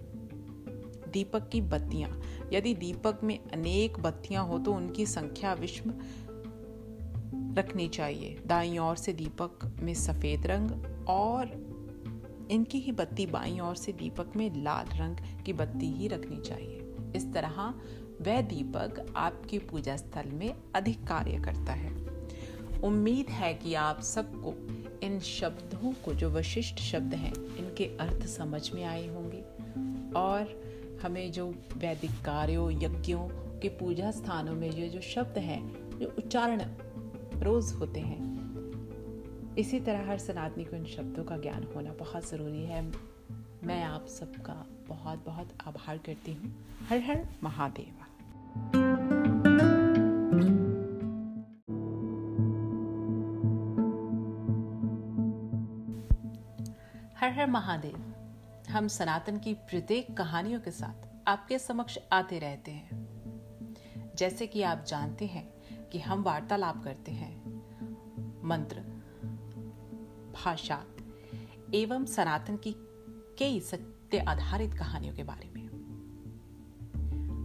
दीपक 1.12 1.50
की 1.50 1.62
बत्तियाँ, 1.62 2.22
यदि 2.53 2.74
दीपक 2.74 3.20
में 3.24 3.39
अनेक 3.53 4.00
बत्तियाँ 4.00 4.46
हो 4.46 4.60
तो 4.60 4.74
उनकी 4.74 5.05
संख्या 5.05 5.53
विश्व 5.53 5.93
रखनी 7.58 7.88
चाहिए। 7.88 8.38
दाई 8.48 8.77
ओर 8.77 8.96
से 8.96 9.13
दीपक 9.13 9.72
में 9.79 9.93
सफ़ेद 9.93 10.48
रंग 10.48 10.72
और 11.08 11.51
इनकी 12.51 12.79
ही 12.79 12.91
बत्ती 12.91 13.25
बाई 13.25 13.60
ओर 13.60 13.75
से 13.75 13.91
दीपक 13.91 14.36
में 14.36 14.63
लाल 14.63 14.86
रंग 14.86 15.17
की 15.46 15.53
बत्ती 15.53 15.91
ही 15.91 16.08
रखनी 16.08 16.38
चाहिए। 16.38 16.83
इस 17.15 17.34
तरह 17.34 17.74
वह 18.22 18.41
दीपक 18.41 19.13
आपके 19.15 19.60
पूजा 19.60 19.98
स्थल 19.98 20.32
में 20.32 20.55
अधिक 20.75 21.03
कार्य 21.08 21.41
करता 21.46 21.74
है। 21.74 22.03
उम्मीद 22.84 23.29
है 23.29 23.53
कि 23.53 23.74
आप 23.74 24.01
सबको 24.01 24.53
इन 25.03 25.20
शब्दों 25.20 25.93
को, 25.93 26.13
जो 26.13 26.29
विशिष्ट 26.29 26.79
शब्द 26.79 27.13
हैं, 27.13 27.34
इनके 27.34 27.86
अर्थ 27.86 28.25
समझ 28.25 28.72
में 28.74 28.84
आए 28.84 29.08
होंगे। 29.08 29.41
और 30.20 30.63
हमें 31.03 31.32
जो 31.32 31.50
वैदिक 31.77 32.12
कार्यों, 32.12 32.72
यज्ञों 32.72 33.29
के 33.60 33.70
पूजा 33.70 34.12
स्थानों 34.12 34.53
में 34.53 34.72
ये 34.72 34.89
जो 34.89 35.01
शब्द 35.01 35.38
हैं, 35.38 35.89
जो 36.00 36.15
उच्चारण 36.17 36.62
रोज 37.41 37.74
होते 37.74 38.00
हैं, 38.00 38.34
इसी 39.55 39.79
तरह 39.79 40.10
हर 40.10 40.17
सनातनी 40.17 40.63
को 40.63 40.75
इन 40.75 40.86
शब्दों 40.86 41.24
का 41.24 41.38
ज्ञान 41.38 41.67
होना 41.75 41.93
बहुत 41.93 42.29
ज़रूरी 42.29 42.63
है। 42.63 42.91
मैं 43.63 43.84
आप 43.84 44.08
सबका 44.08 44.73
बहुत 44.90 45.25
बहुत 45.25 45.50
आभार 45.68 45.98
करती 45.98 46.34
हूँ। 46.34 46.66
हर 46.90 47.00
हर 47.00 47.28
महादेवा। 47.44 48.08
हर 57.18 57.32
हर 57.32 57.50
महादेव, 57.50 58.13
हम 58.70 58.88
सनातन 58.88 59.38
की 59.38 59.54
प्रत्येक 59.54 60.18
कहानियों 60.18 60.60
के 60.60 60.72
साथ 60.72 61.28
आपके 61.28 61.60
समक्ष 61.60 61.98
आते 62.13 62.40
रहते 62.40 62.72
हैं। 62.72 63.04
जैसे 64.18 64.48
कि 64.48 64.62
आप 64.62 64.86
जानते 64.88 65.25
हैं 65.25 65.54
कि 65.90 66.00
हम 66.00 66.24
वार्तालाप 66.24 66.84
करते 66.84 67.12
हैं। 67.12 67.44
मंत्र, 68.44 68.80
भाषा 70.34 70.84
एवं 71.74 72.06
सनातन 72.06 72.58
की 72.58 72.75
कई 73.40 73.60
सत्य 74.13 74.25
आधारित 74.25 74.74
कहानियों 74.74 75.13
के 75.13 75.24
बारे 75.24 75.51
में। 75.55 75.63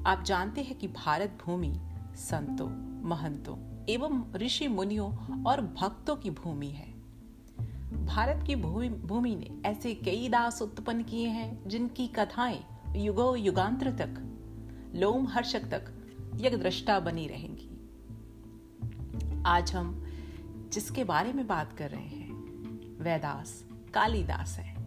आप 0.06 0.22
जानते 0.22 0.62
हैं 0.62 0.78
कि 0.78 0.88
भारत 0.88 1.38
भूमि 1.46 1.80
संतों, 2.14 2.68
महंतों 3.08 3.86
एवं 3.88 4.32
ऋषि 4.34 4.68
मुनियों 4.68 5.42
और 5.44 5.60
भक्तों 5.60 6.16
की 6.16 6.30
भूमि 6.30 6.66
है। 6.66 6.92
भारत 8.06 8.44
की 8.46 8.56
भूमि 8.56 9.34
ने 9.34 9.68
ऐसे 9.68 9.94
कई 9.94 10.28
दास 10.28 10.62
उत्पन्न 10.62 11.02
किए 11.02 11.28
हैं, 11.28 11.68
जिनकी 11.68 12.08
कथाएँ 12.08 12.64
युगो 12.96 13.36
युगांतर 13.36 13.92
तक, 13.92 14.14
लोम 14.94 15.26
हर्षक 15.26 15.60
तक 15.60 15.94
यज्ञ 16.34 16.56
दृष्टा 16.56 17.00
बनी 17.00 17.26
रहेंगी। 17.26 17.70
आज 19.46 19.72
हम 19.72 20.04
जिसके 20.72 21.04
बारे 21.04 21.32
में 21.32 21.46
बात 21.46 21.72
कर 21.72 21.90
रहे 21.90 22.06
हैं, 22.06 22.32
वह 22.98 23.04
वैदास 23.04 23.64
कालिदास 23.94 24.58
है। 24.58 24.77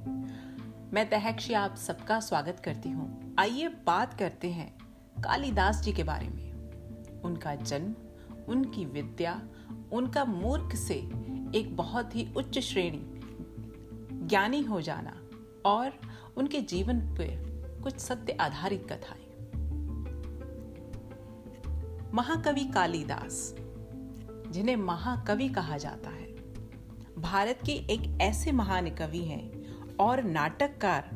मैं 0.94 1.10
तहक्षी 1.10 1.54
आप 1.54 1.76
सबका 1.76 2.20
स्वागत 2.20 2.60
करती 2.60 2.90
हूँ। 2.90 3.36
आइए 3.40 3.68
बात 3.68 4.20
करते 4.20 4.52
हैं 4.52 4.78
कालिदास 5.22 5.82
जी 5.82 5.94
के 5.94 6.04
बारे 6.04 6.28
में। 6.28 6.54
उनका 7.22 7.56
जन्म, 7.56 7.96
उनकी 8.48 8.86
विद्या, 8.86 9.42
उनका 9.92 10.26
मूर्ख 10.26 10.76
से 10.76 10.96
एक 11.56 11.70
बहुत 11.72 12.16
ही 12.16 12.34
उच्च 12.38 12.60
श्रेणी 12.60 13.02
ज्ञानी 14.28 14.62
हो 14.62 14.82
जाना 14.82 15.22
और 15.66 15.94
उनके 16.38 16.62
जीवन 16.62 17.00
पर 17.00 17.52
कुछ 17.84 17.98
सत्य 17.98 18.34
आधारित 18.34 18.88
कथाएँ। 18.92 19.28
महाकवि 22.14 22.66
कालिदास, 22.66 23.56
जिन्हें 24.52 24.76
महाकवि 24.76 25.50
कहा 25.50 25.78
जाता 25.78 26.10
है, 26.10 26.28
भारत 27.18 27.60
के 27.66 27.72
एक 27.72 28.18
ऐसे 28.22 28.52
महान 28.52 28.90
कवि 28.90 29.24
हैं 29.24 29.61
और 30.02 30.24
नाटककार, 30.24 31.10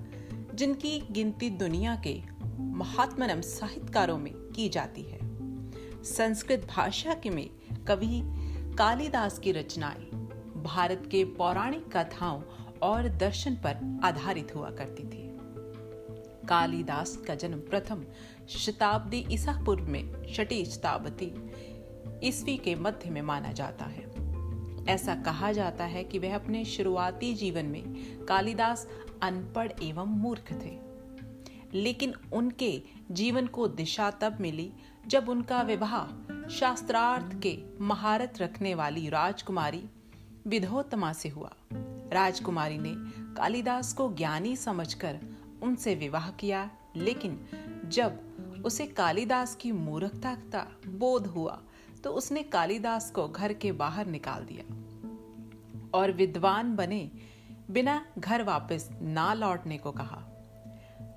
जिनकी 0.54 1.08
गिनती 1.12 1.50
दुनिया 1.50 2.02
के 2.08 2.22
महात्मनम 2.60 3.42
साहित्यकारों 3.42 4.18
में 4.18 4.34
की 4.34 4.70
जाती 4.70 5.02
है। 5.02 5.20
संस्कृत 6.04 6.68
भाषा 6.76 7.14
के 7.14 7.30
में 7.30 7.50
कवि 7.88 8.22
कालिदास 8.78 9.40
की 9.40 9.52
रचनाएँ 9.52 10.06
भारत 10.64 11.04
के 11.12 11.24
पौराणिक 11.26 11.98
कथाओं 11.98 12.42
और 12.82 13.10
दर्शन 13.10 13.56
पर 13.56 14.00
आधारित 14.04 14.56
हुआ 14.56 14.70
करती 14.70 15.04
थी। 15.04 15.26
कालिदास 16.48 17.18
का 17.18 17.36
जन्म 17.36 17.60
प्रथम 17.60 18.06
शताब्दी 18.50 19.26
ईसा 19.32 19.64
पूर्व 19.66 19.86
में 19.86 20.34
छठी 20.34 20.66
शताब्दी 20.66 21.34
ईस्वी 22.28 22.58
के 22.58 22.76
मध्य 22.76 23.10
में 23.10 23.22
माना 23.22 23.52
जाता 23.52 23.86
है। 23.86 24.15
ऐसा 24.88 25.16
कहा 25.16 25.52
जाता 25.52 25.84
है 25.84 26.04
कि 26.04 26.20
वह 26.20 26.36
अपने 26.36 26.66
शुरुआती 26.66 27.34
जीवन 27.34 27.66
में 27.66 27.84
कालिदास 28.26 28.88
अनपढ़ 29.22 29.72
एवं 29.84 30.08
मूर्ख 30.08 30.52
थे। 30.52 30.86
लेकिन 31.74 32.14
उनके 32.34 32.82
जीवन 33.12 33.48
को 33.48 33.68
दिशा 33.68 34.12
तब 34.12 34.40
मिली 34.40 34.74
जब 35.08 35.30
उनका 35.30 35.62
विवाह 35.62 36.06
शास्त्रार्थ 36.50 37.42
के 37.42 37.64
महारत 37.82 38.34
रखने 38.42 38.76
वाली 38.76 39.10
राजकुमारी 39.10 39.86
विधोत्तमा 40.48 41.14
से 41.14 41.30
हुआ। 41.30 41.54
राजकुमारी 42.14 42.78
ने 42.78 42.94
कालिदास 43.36 43.94
को 43.94 44.14
ज्ञानी 44.14 44.56
समझकर 44.56 45.20
उनसे 45.64 45.96
विवाह 45.96 46.32
किया, 46.32 46.72
लेकिन 46.96 47.46
जब 47.86 48.36
उसे 48.66 48.86
कालिदास 48.88 49.56
की 49.56 49.72
मूर्खता 49.72 50.36
का 50.36 50.78
बोध 50.88 51.28
हुआ 51.28 51.62
तो 52.06 52.12
उसने 52.12 52.44
कालिदास 52.44 53.12
को 53.12 53.28
घर 53.28 53.54
के 53.54 53.72
बाहर 53.72 54.06
निकाल 54.06 54.44
दिया 54.44 54.74
और 55.94 56.12
विद्वान 56.12 56.76
बने 56.76 57.12
बिना 57.72 58.06
घर 58.20 58.44
वापस 58.44 58.90
ना 59.02 59.34
लौटने 59.34 59.78
को 59.78 59.92
कहा। 59.92 60.22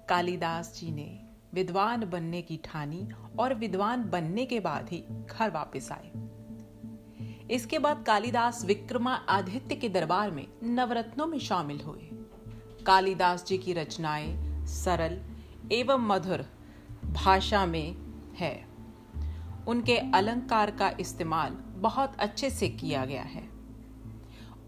कालिदास 0.09 0.81
जी 0.81 0.93
ने 0.93 1.21
विद्वान 1.55 2.05
बनने 2.05 2.43
की 2.43 2.57
ठानी 2.57 3.09
और 3.39 3.55
विद्वान 3.55 4.11
बनने 4.11 4.47
के 4.47 4.61
बाद 4.61 4.89
ही 4.89 5.05
घर 5.31 5.51
वापस 5.51 5.93
आए। 5.93 6.11
इसके 7.51 7.79
बाद 7.79 8.05
कालिदास 8.07 8.65
विक्रमा 8.65 9.15
आदित्य 9.15 9.75
के 9.75 9.89
दरबार 9.89 10.31
में 10.31 10.47
नवरत्नों 10.63 11.27
में 11.27 11.39
शामिल 11.39 11.81
हुए। 11.81 12.11
कालिदास 12.87 13.47
जी 13.47 13.59
की 13.59 13.73
रचनाएँ 13.73 14.67
सरल 14.67 15.21
एवं 15.73 15.99
मधुर 15.99 16.47
भाषा 17.05 17.67
में 17.67 17.97
है। 18.35 18.68
उनके 19.69 19.99
अलंकार 19.99 20.71
का 20.71 20.93
इस्तेमाल 21.01 21.51
बहुत 21.77 22.17
अच्छे 22.19 22.51
से 22.51 22.69
किया 22.69 23.05
गया 23.05 23.23
है। 23.23 23.49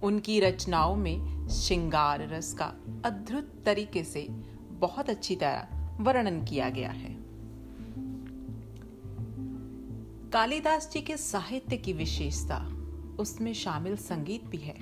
उनकी 0.02 0.40
रचनाओं 0.40 0.96
में 0.96 1.48
श्रृंगार 1.48 2.28
रस 2.28 2.54
का 2.54 2.64
अद्भुत 3.04 3.62
तरीके 3.66 4.04
से 4.04 4.26
बहुत 4.70 5.10
अच्छी 5.10 5.36
तरह 5.36 5.68
वर्णन 6.00 6.44
किया 6.44 6.68
गया 6.68 6.90
है। 6.90 7.16
कालिदास 10.30 10.90
जी 10.92 11.00
के 11.00 11.16
साहित्य 11.16 11.76
की 11.76 11.92
विशेषता 11.92 12.58
उसमें 13.18 13.52
शामिल 13.52 13.96
संगीत 13.96 14.44
भी 14.44 14.56
है। 14.56 14.76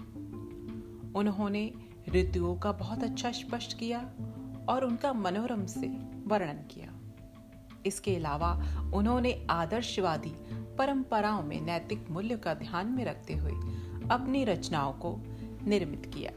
उन्होंने 1.12 1.72
ऋतुओं 2.08 2.56
का 2.56 2.72
बहुत 2.72 3.02
अच्छा 3.02 3.32
स्पष्ट 3.32 3.78
किया 3.78 4.00
और 4.68 4.84
उनका 4.84 5.12
मनोरम 5.12 5.66
से 5.66 5.88
वर्णन 6.26 6.66
किया। 6.70 6.97
इसके 7.88 8.16
अलावा 8.16 8.52
उन्होंने 8.94 9.46
आदर्शवादी 9.50 10.34
परंपराओं 10.78 11.42
में 11.42 11.60
नैतिक 11.60 12.10
मूल्य 12.10 12.36
का 12.36 12.54
ध्यान 12.54 12.86
में 12.86 13.04
रखते 13.04 13.34
हुए 13.34 13.52
अपनी 14.10 14.44
रचनाओं 14.44 14.92
को 14.92 15.16
निर्मित 15.66 16.10
किया। 16.14 16.32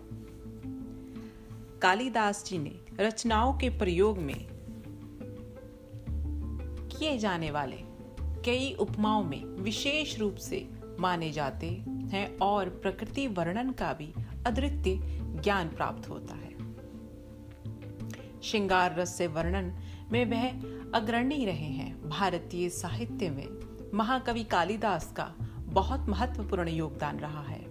कालिदास 1.81 2.43
जी 2.45 2.57
ने 2.57 2.73
रचनाओं 2.99 3.53
के 3.53 3.69
प्रयोग 3.69 4.17
में 4.17 4.47
किए 6.87 7.17
जाने 7.17 7.51
वाले 7.51 7.77
कई 8.45 8.73
उपमाओं 8.79 9.23
में 9.23 9.43
विशेष 9.45 10.19
रूप 10.19 10.35
से 10.35 10.67
माने 10.99 11.31
जाते 11.31 11.69
हैं 12.11 12.37
और 12.37 12.69
प्रकृति 12.69 13.27
वर्णन 13.27 13.71
का 13.71 13.93
भी 13.93 14.13
अद्वितीय 14.45 14.99
ज्ञान 15.41 15.67
प्राप्त 15.67 16.09
होता 16.09 16.35
है। 16.35 16.51
श्रृंगार 18.41 18.95
रस 18.95 19.15
से 19.15 19.27
वर्णन 19.27 19.73
में 20.11 20.25
वह 20.25 20.49
अग्रणी 20.93 21.45
रहे 21.45 21.67
हैं 21.71 22.09
भारतीय 22.09 22.69
साहित्य 22.69 23.29
में। 23.29 23.47
महाकवि 23.93 24.43
कालिदास 24.43 25.13
का 25.17 25.35
बहुत 25.59 26.09
महत्वपूर्ण 26.09 26.69
योगदान 26.69 27.19
रहा 27.19 27.41
है। 27.41 27.65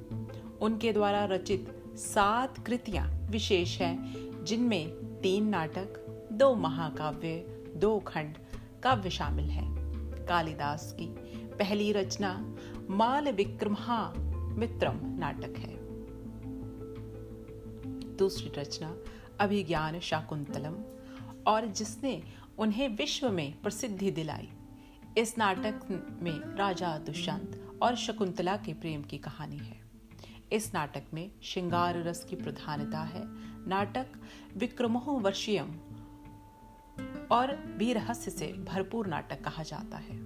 उनके 0.60 0.92
द्वारा 0.92 1.24
रचित 1.24 1.82
सात 1.96 2.66
कृतियाँ 2.66 3.28
विशेष 3.30 3.80
हैं, 3.80 4.14
जिनमें 4.44 4.88
तीन 5.20 5.48
नाटक, 5.48 5.88
दो 6.33 6.54
महाकाव्य, 6.54 7.64
दो 7.76 7.98
खंड 7.98 8.35
काव्य 8.83 9.11
शामिल 9.11 9.44
है। 9.44 9.64
कालिदास 10.26 10.96
की 11.00 11.06
पहली 11.46 11.92
रचना 11.92 12.56
माल 12.90 13.28
विक्रमहा 13.28 14.14
मित्रम 14.56 14.98
नाटक 15.02 15.59
है। 15.59 15.76
दूसरी 18.16 18.61
रचना 18.61 18.96
अभिज्ञान 19.40 20.00
शाकुंतलम, 20.00 20.74
और 21.46 21.66
जिसने 21.66 22.22
उन्हें 22.61 22.88
विश्व 22.88 23.31
में 23.31 23.61
प्रसिद्धि 23.61 24.11
दिलाई। 24.11 24.49
इस 25.18 25.38
नाटक 25.38 25.81
में 26.23 26.57
राजा 26.57 26.99
दुष्यंत 26.99 27.79
और 27.83 27.96
शकुंतला 27.96 28.57
के 28.57 28.75
प्रेम 28.75 29.03
की 29.03 29.18
कहानी 29.18 29.59
है। 29.59 29.81
इस 30.53 30.75
नाटक 30.75 31.03
में 31.14 31.31
श्रृंगार 31.42 32.03
रस 32.03 32.25
की 32.25 32.37
प्रधानता 32.37 33.01
है। 33.01 33.23
नाटक 33.68 34.07
विक्रमोह 34.57 35.20
वर्षियम 35.20 35.66
और 37.33 37.57
भी 37.57 37.92
रहस्य 37.92 38.31
से 38.31 38.46
भरपूर 38.46 39.07
नाटक 39.07 39.44
कहा 39.44 39.62
जाता 39.62 39.96
है। 39.96 40.20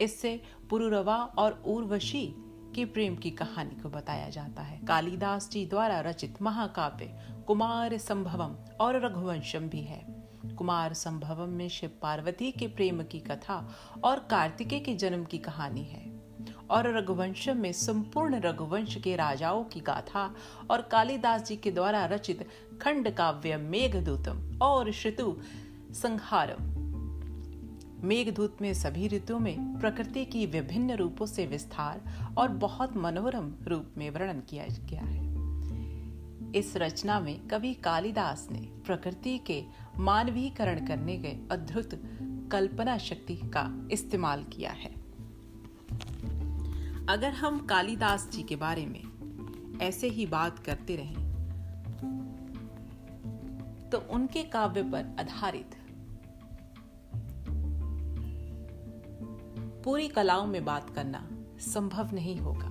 इससे 0.00 0.42
पुरुरवा 0.70 1.16
और 1.16 1.62
उर्वशी 1.66 2.34
के 2.74 2.84
प्रेम 2.84 3.16
की 3.16 3.30
कहानी 3.30 3.80
को 3.80 3.88
बताया 3.88 4.28
जाता 4.28 4.62
है। 4.62 4.86
कालिदास 4.86 5.50
जी 5.50 5.66
द्वारा 5.66 6.00
रचित 6.00 6.42
महाकाव्य 6.42 7.26
कुमार 7.46 7.98
संभवम 7.98 8.76
और 8.80 9.06
रघुवंशम 9.06 9.60
भी 9.60 9.80
है। 9.80 10.09
कुमार 10.60 10.94
संभवम 10.94 11.48
में 11.48 11.68
शिव 11.68 11.90
पार्वती 12.02 12.52
के 12.52 12.66
प्रेम 12.66 13.02
की 13.02 13.18
कथा 13.18 13.74
और 14.04 14.18
कार्तिकेय 14.18 14.80
के 14.80 14.94
जन्म 14.94 15.24
की 15.24 15.38
कहानी 15.38 15.82
है। 15.82 16.20
और 16.70 16.96
रघुवंश 16.96 17.48
में 17.48 17.72
संपूर्ण 17.72 18.40
रघुवंश 18.40 18.96
के 18.96 19.16
राजाओं 19.16 19.64
की 19.64 19.80
गाथा 19.80 20.34
और 20.70 20.82
कालिदास 20.82 21.44
जी 21.44 21.56
के 21.56 21.70
द्वारा 21.70 22.06
रचित 22.06 22.48
खंड 22.82 23.10
काव्य 23.14 23.56
मेघदूतम 23.56 24.58
और 24.62 24.92
श्रुतु 24.92 25.36
संहारम। 25.92 26.64
मेघदूत 28.06 28.56
में 28.60 28.74
सभी 28.74 29.08
ऋतुओं 29.08 29.38
में 29.38 29.78
प्रकृति 29.78 30.24
की 30.24 30.46
विभिन्न 30.46 30.94
रूपों 30.94 31.26
से 31.26 31.46
विस्तार 31.46 32.00
और 32.38 32.48
बहुत 32.48 32.96
मनोरम 32.96 33.54
रूप 33.62 33.94
में 33.98 34.10
वर्णन 34.10 34.40
किया 34.40 34.66
गया 34.80 35.02
है। 35.02 35.30
इस 36.54 36.76
रचना 36.76 37.20
में 37.20 37.46
कवि 37.46 37.74
कालिदास 37.74 38.48
ने 38.50 38.58
प्रकृति 38.58 39.38
के 39.38 39.64
मानवीकरण 39.98 40.86
करने 40.86 41.16
के 41.18 41.28
अद्भुत 41.50 41.90
कल्पना 42.52 42.98
शक्ति 42.98 43.36
का 43.36 43.88
इस्तेमाल 43.92 44.44
किया 44.44 44.70
है। 44.70 44.94
अगर 47.08 47.32
हम 47.32 47.58
कालिदास 47.58 48.28
जी 48.32 48.42
के 48.42 48.56
बारे 48.56 48.86
में 48.86 49.02
ऐसे 49.82 50.08
ही 50.08 50.26
बात 50.26 50.58
करते 50.58 50.96
रहें 50.96 51.28
तो 53.90 53.98
उनके 54.10 54.42
काव्य 54.42 54.82
पर 54.82 55.16
आधारित 55.20 55.76
पूरी 59.84 60.08
कलाओं 60.08 60.46
में 60.46 60.64
बात 60.64 60.90
करना 60.90 61.28
संभव 61.60 62.14
नहीं 62.14 62.36
होगा। 62.36 62.70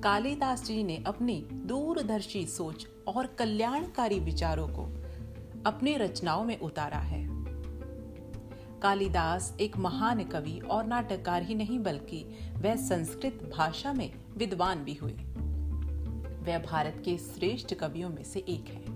कालिदास 0.00 0.64
जी 0.64 0.82
ने 0.82 1.04
अपनी 1.06 1.46
दूरदर्शी 1.52 2.46
सोच 2.46 2.86
और 3.08 3.26
कल्याणकारी 3.26 4.18
विचारों 4.20 4.68
को 4.68 5.03
अपनी 5.66 5.96
रचनाओं 5.96 6.44
में 6.44 6.60
उतारा 6.60 6.98
है। 6.98 7.28
कालिदास 8.80 9.56
एक 9.60 9.76
महान 9.76 10.24
कवि 10.24 10.58
और 10.58 10.84
नाटककार 10.84 11.42
ही 11.42 11.54
नहीं 11.54 11.78
बल्कि 11.78 12.50
वह 12.56 12.76
संस्कृत 12.76 13.52
भाषा 13.56 13.92
में 13.92 14.14
विद्वान 14.36 14.84
भी 14.84 14.94
हुए। 14.94 15.12
वह 16.44 16.58
भारत 16.58 17.02
के 17.04 17.18
श्रेष्ठ 17.18 17.74
कवियों 17.74 18.10
में 18.10 18.24
से 18.24 18.40
एक 18.40 18.64
है। 18.68 18.94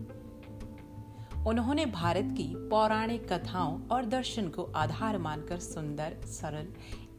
उन्होंने 1.44 1.86
भारत 1.86 2.24
की 2.24 2.68
पौराणिक 2.68 3.32
कथाओं 3.32 3.80
और 3.92 4.04
दर्शन 4.04 4.48
को 4.48 4.62
आधार 4.62 5.18
मानकर 5.18 5.58
सुंदर, 5.58 6.16
सरल 6.24 6.66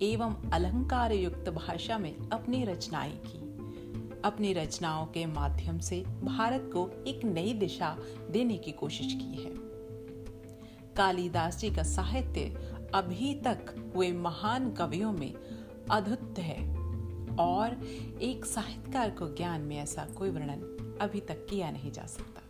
एवं 0.02 0.52
अलंकार 0.52 1.12
युक्त 1.12 1.50
भाषा 1.50 1.98
में 1.98 2.30
अपनी 2.30 2.64
रचनाएँ 2.64 3.22
की। 3.26 3.49
अपनी 4.26 4.54
रचनाओं 4.54 5.06
के 5.06 5.26
माध्यम 5.26 5.80
से 5.80 6.02
भारत 6.02 6.70
को 6.74 7.04
एक 7.08 7.26
नई 7.26 7.54
दिशा 7.54 7.98
देने 8.32 8.58
की 8.58 8.72
कोशिश 8.72 9.08
की 9.14 9.44
है। 9.44 9.52
कालिदास 10.96 11.58
जी 11.58 11.70
का 11.70 11.84
साहित्य 11.84 12.42
अभी 12.94 13.34
तक 13.34 13.92
हुए 13.96 14.12
महान 14.12 14.72
कवियों 14.72 15.12
में 15.12 15.34
अद्भुत 15.92 16.40
है 16.40 16.80
और 17.36 17.84
एक 18.22 18.46
साहित्यकार 18.46 19.10
को 19.10 19.36
ज्ञान 19.36 19.62
में 19.62 19.78
ऐसा 19.78 20.06
कोई 20.06 20.30
वर्णन 20.30 20.76
अभी 21.02 21.20
तक 21.20 21.48
किया 21.50 21.72
नहीं 21.72 21.92
जा 21.92 22.04
सकता। 22.04 22.42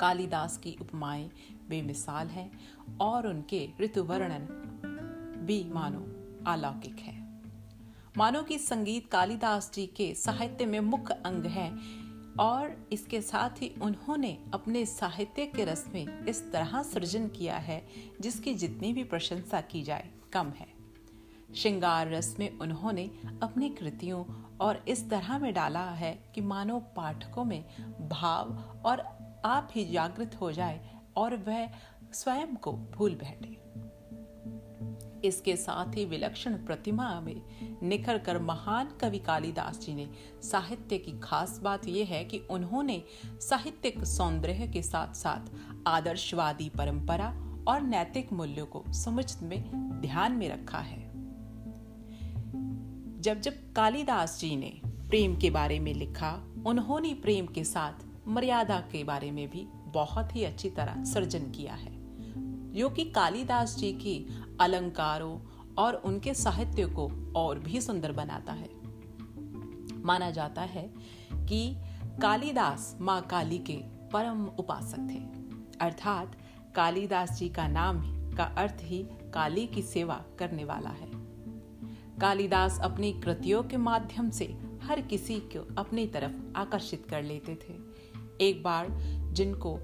कालिदास 0.00 0.58
की 0.58 0.76
उपमाएँ 0.80 1.30
बेमिसाल 1.68 2.26
हैं 2.26 2.60
और 3.00 3.26
उनके 3.26 3.68
ऋतु 3.80 4.04
वर्णन 4.04 4.44
भी 5.46 5.64
मानो 5.74 6.06
अलौकिक 6.50 6.96
है। 6.98 7.11
मानो 8.16 8.42
कि 8.42 8.58
संगीत 8.58 9.06
कालिदास 9.10 9.70
जी 9.74 9.86
के 9.86 10.14
साहित्य 10.14 10.66
में 10.66 10.80
मुख्य 10.80 11.14
अंग 11.14 11.44
है 11.44 11.70
और 12.40 12.88
इसके 12.92 13.20
साथ 13.20 13.62
ही 13.62 13.74
उन्होंने 13.82 14.38
अपने 14.54 14.86
साहित्य 14.86 15.46
के 15.46 15.64
रस 15.64 15.84
में 15.94 16.26
इस 16.26 16.52
तरह 16.52 16.82
सृजन 16.82 17.28
किया 17.28 17.56
है, 17.56 17.86
जिसकी 18.20 18.54
जितनी 18.54 18.92
भी 18.92 19.04
प्रशंसा 19.04 19.60
की 19.60 19.82
जाए, 19.82 20.10
कम 20.32 20.46
है। 20.46 20.66
श्रृंगार 21.54 22.10
रस 22.10 22.36
में 22.38 22.58
उन्होंने 22.58 23.10
अपनी 23.42 23.68
कृतियों 23.68 24.24
और 24.60 24.84
इस 24.88 25.10
तरह 25.10 25.38
में 25.38 25.54
डाला 25.54 25.84
है 25.90 26.32
कि 26.34 26.40
मानो 26.40 26.78
पाठकों 26.80 27.44
में 27.44 27.64
भाव 28.08 28.52
और 28.86 29.00
आप 29.44 29.68
ही 29.72 29.84
जागृत 29.84 30.34
हो 30.40 30.52
जाए 30.52 30.98
और 31.16 31.36
वह 31.36 31.70
स्वयं 32.12 32.56
को 32.56 32.72
भूल 32.72 33.14
बैठे। 33.14 33.60
इसके 35.24 35.56
साथ 35.56 35.96
ही 35.96 36.04
विलक्षण 36.04 36.54
प्रतिमा 36.54 37.20
में 37.20 37.42
निखर 37.82 38.18
कर 38.18 38.38
महान 38.38 38.88
कवि 39.00 39.18
कालिदास 39.18 39.80
जी 39.80 39.94
ने 39.94 40.08
साहित्य 40.42 40.98
की 40.98 41.12
खास 41.22 41.60
बात 41.62 41.88
यह 41.88 42.06
है 42.06 42.24
कि 42.24 42.38
उन्होंने 42.38 43.02
साहित्यिक 43.26 44.04
सौंदर्य 44.04 44.68
के 44.68 44.82
साथ 44.82 45.14
साथ 45.14 45.50
आदर्शवादी 45.86 46.68
परंपरा 46.68 47.28
और 47.68 47.80
नैतिक 47.80 48.32
मूल्यों 48.32 48.66
को 48.66 48.84
समझ 48.88 49.42
में 49.42 49.90
ध्यान 50.00 50.32
में 50.32 50.48
रखा 50.48 50.78
है। 50.78 51.12
जब 53.20 53.40
जब 53.40 53.72
कालिदास 53.72 54.40
जी 54.40 54.56
ने 54.56 54.80
प्रेम 54.86 55.36
के 55.36 55.50
बारे 55.50 55.78
में 55.78 55.94
लिखा, 55.94 56.48
उन्होंने 56.66 57.14
प्रेम 57.14 57.46
के 57.46 57.64
साथ 57.64 57.92
मर्यादा 58.28 58.80
के 58.80 59.04
बारे 59.04 59.30
में 59.30 59.50
भी 59.50 59.66
बहुत 59.86 60.36
ही 60.36 60.44
अच्छी 60.44 60.70
तरह 60.70 61.04
सृजन 61.04 61.50
किया 61.50 61.74
है। 61.74 62.02
जो 62.72 62.90
कि 62.90 63.04
कालिदास 63.04 63.76
जी 63.76 63.92
की 63.92 64.41
अलंकारों 64.60 65.40
और 65.78 65.94
उनके 65.94 66.34
साहित्य 66.34 66.86
को 66.86 67.32
और 67.36 67.58
भी 67.58 67.80
सुंदर 67.80 68.12
बनाता 68.12 68.52
है। 68.52 68.70
माना 70.04 70.30
जाता 70.30 70.62
है 70.62 70.94
कि 71.32 71.76
कालिदास 72.22 72.98
माँ 73.00 73.22
काली 73.22 73.58
के 73.58 73.76
परम 74.12 74.46
उपासक 74.46 74.98
थे। 74.98 75.42
अर्थात 75.78 76.36
कालिदास 76.74 77.38
जी 77.38 77.48
का 77.48 77.68
नाम 77.68 78.22
का 78.34 78.44
अर्थ 78.44 78.76
ही 78.80 79.06
काली 79.34 79.66
की 79.66 79.82
सेवा 79.82 80.24
करने 80.38 80.64
वाला 80.64 80.90
है। 80.90 81.10
कालिदास 82.20 82.80
अपनी 82.80 83.12
कृतियों 83.12 83.62
के 83.62 83.76
माध्यम 83.76 84.30
से 84.30 84.58
हर 84.82 85.00
किसी 85.00 85.34
को 85.34 85.74
अपनी 85.78 86.06
तरफ़ 86.06 86.58
आकर्षित 86.58 87.06
कर 87.10 87.22
लेते 87.22 87.54
थे। 87.54 87.74
एक 88.48 88.62
बार 88.62 88.86
जिनको 89.32 89.78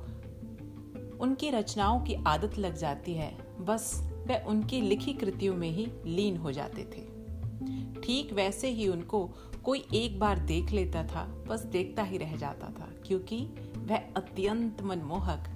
उनकी 1.20 1.50
रचनाओं 1.50 2.00
की 2.00 2.14
आदत 2.14 2.58
लग 2.58 2.76
जाती 2.76 3.14
है, 3.14 3.38
बस 3.60 4.10
वह 4.28 4.44
उनकी 4.46 4.80
लिखी 4.80 5.12
कृतियों 5.12 5.56
में 5.56 5.70
ही 5.70 5.88
लीन 6.06 6.36
हो 6.36 6.52
जाते 6.52 6.82
थे। 6.82 7.18
ठीक 8.00 8.32
वैसे 8.32 8.68
ही 8.68 8.88
उनको 8.88 9.30
कोई 9.64 9.84
एक 9.94 10.18
बार 10.18 10.38
देख 10.38 10.70
लेता 10.70 11.02
था, 11.04 11.44
बस 11.48 11.60
देखता 11.60 12.02
ही 12.02 12.18
रह 12.18 12.36
जाता 12.36 12.66
था, 12.66 12.88
क्योंकि 13.06 13.48
वह 13.76 13.96
अत्यंत 13.96 14.82
मनमोहक 14.82 15.48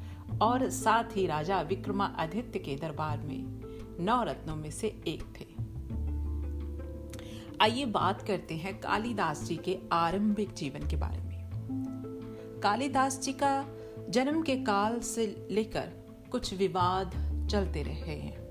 और 0.43 0.69
साथ 0.71 1.17
ही 1.17 1.27
राजा 1.27 1.61
विक्रमादित्य 1.61 2.59
के 2.59 2.77
दरबार 2.77 3.19
में 3.19 3.61
नौ 4.05 4.23
रत्नों 4.23 4.57
में 4.57 4.71
से 4.71 4.87
एक 4.87 5.23
थे। 5.41 5.47
आइए 7.61 7.85
बात 7.85 8.23
करते 8.23 8.55
हैं 8.55 8.81
कालिदास 8.81 9.43
जी 9.43 9.57
के 9.57 9.79
आरंभिक 9.93 10.53
जीवन 10.53 10.89
के 10.89 10.97
बारे 10.97 11.19
में। 11.19 11.49
कालिदास 12.63 13.21
जी 13.21 13.33
का 13.33 13.67
जन्म 14.11 14.43
के 14.43 14.57
काल 14.57 15.01
से 15.01 15.49
लेकर 15.51 15.93
कुछ 16.31 16.55
विवाद 16.55 17.13
चलते 17.51 17.83
रहे 17.83 18.17
हैं। 18.17 18.41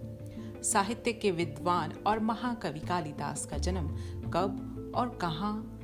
साहित्य 0.63 1.13
के 1.13 1.31
विद्वान 1.31 1.91
और 1.91 2.19
महाकवि 2.19 2.79
कालिदास 2.79 3.45
का 3.45 3.57
जन्म 3.57 3.87
कब 4.29 4.93
और 4.95 5.09
कहाँ 5.09 5.79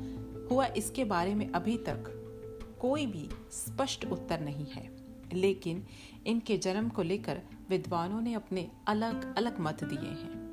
हुआ, 0.51 0.65
इसके 0.65 1.03
बारे 1.03 1.35
में 1.35 1.51
अभी 1.51 1.77
तक 1.77 2.13
कोई 2.81 3.05
भी 3.05 3.29
स्पष्ट 3.51 4.05
उत्तर 4.05 4.39
नहीं 4.39 4.65
है। 4.65 4.97
लेकिन 5.33 5.87
इनके 6.27 6.57
जन्म 6.57 6.89
को 6.89 7.03
लेकर 7.03 7.41
विद्वानों 7.69 8.21
ने 8.21 8.33
अपने 8.33 8.71
अलग 8.87 9.37
अलग 9.37 9.59
मत 9.59 9.83
दिए 9.83 10.09
हैं। 10.09 10.47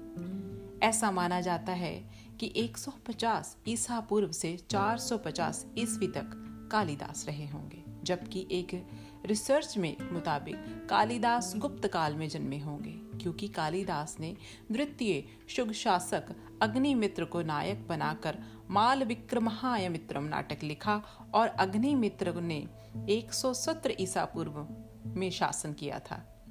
ऐसा 0.82 1.10
माना 1.10 1.40
जाता 1.40 1.72
है 1.72 2.10
कि 2.40 2.52
150 2.56 3.56
ईसा 3.68 4.00
पूर्व 4.00 4.32
से 4.32 4.56
450 4.70 5.66
ईस्वी 5.78 6.06
तक 6.06 6.30
कालिदास 6.72 7.26
रहे 7.28 7.46
होंगे, 7.46 7.82
जबकि 8.04 8.48
एक 8.50 8.86
रिसर्च 9.26 9.78
में 9.78 9.96
मुताबिक 10.12 10.86
कालिदास 10.90 11.54
गुप्त 11.56 11.88
काल 11.88 12.14
में 12.14 12.28
जन्मे 12.28 12.58
होंगे। 12.58 13.03
क्योंकि 13.24 13.48
कालिदास 13.48 14.16
ने 14.20 14.36
द्वितीय 14.72 15.24
शुभ 15.48 15.72
शासक 15.72 16.24
अग्निमित्र 16.62 17.24
को 17.24 17.42
नायक 17.42 17.88
बनाकर 17.88 18.38
माल 18.70 19.04
विक्रमहाय 19.04 19.88
मित्रम 19.88 20.24
नाटक 20.24 20.62
लिखा 20.62 21.02
और 21.34 21.48
अग्निमित्र 21.48 22.40
ने 22.40 22.68
117 22.96 23.90
ईसा 24.00 24.24
पूर्व 24.24 24.68
में 25.06 25.30
शासन 25.30 25.72
किया 25.72 25.98
था, 25.98 26.44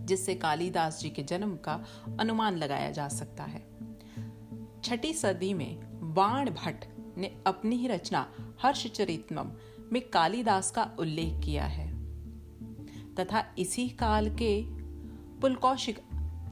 जिससे 0.00 0.34
कालिदास 0.34 1.00
जी 1.00 1.10
के 1.10 1.22
जन्म 1.22 1.56
का 1.56 1.84
अनुमान 2.20 2.56
लगाया 2.56 2.90
जा 2.90 3.08
सकता 3.08 3.44
है। 3.44 3.66
छठी 4.84 5.12
सदी 5.12 5.54
में 5.54 5.80
बाण 6.14 6.50
भट्ट 6.50 6.84
ने 7.18 7.42
अपनी 7.46 7.76
ही 7.76 7.86
रचना 7.86 8.34
हर्षचरितम 8.62 9.52
में 9.92 10.08
कालिदास 10.08 10.70
का 10.70 10.96
उल्लेख 10.98 11.44
किया 11.44 11.64
है। 11.64 11.94
तथा 13.14 13.54
इसी 13.58 13.88
काल 13.88 14.36
के 14.36 14.73
पुलकौशिक 15.44 15.98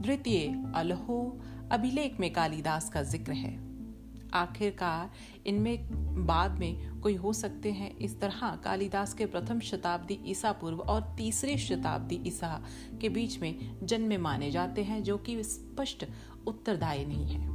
द्वितीय 0.00 0.72
अलहो, 0.74 1.40
अभिलेख 1.72 2.20
में 2.20 2.32
कालिदास 2.32 2.88
का 2.88 3.02
ज़िक्र 3.02 3.32
है। 3.32 3.60
आखिरकार, 4.34 5.10
इनमें 5.46 5.88
बाद 6.26 6.50
में 6.50 7.00
कोई 7.00 7.14
हो 7.14 7.32
सकते 7.32 7.72
हैं। 7.72 7.96
इस 7.96 8.20
तरह 8.20 8.56
कालिदास 8.64 9.14
के 9.14 9.26
प्रथम 9.26 9.60
शताब्दी 9.60 10.20
ईसा 10.26 10.52
पूर्व 10.52 10.80
और 10.80 11.14
तीसरी 11.16 11.58
शताब्दी 11.58 12.20
ईसा 12.26 12.62
के 13.00 13.08
बीच 13.08 13.38
में 13.38 13.78
जन्मे 13.82 14.18
माने 14.18 14.50
जाते 14.50 14.82
हैं, 14.82 15.02
जो 15.02 15.18
कि 15.18 15.42
स्पष्ट 15.44 16.06
उत्तरदायी 16.46 17.04
नहीं 17.04 17.26
है। 17.26 17.46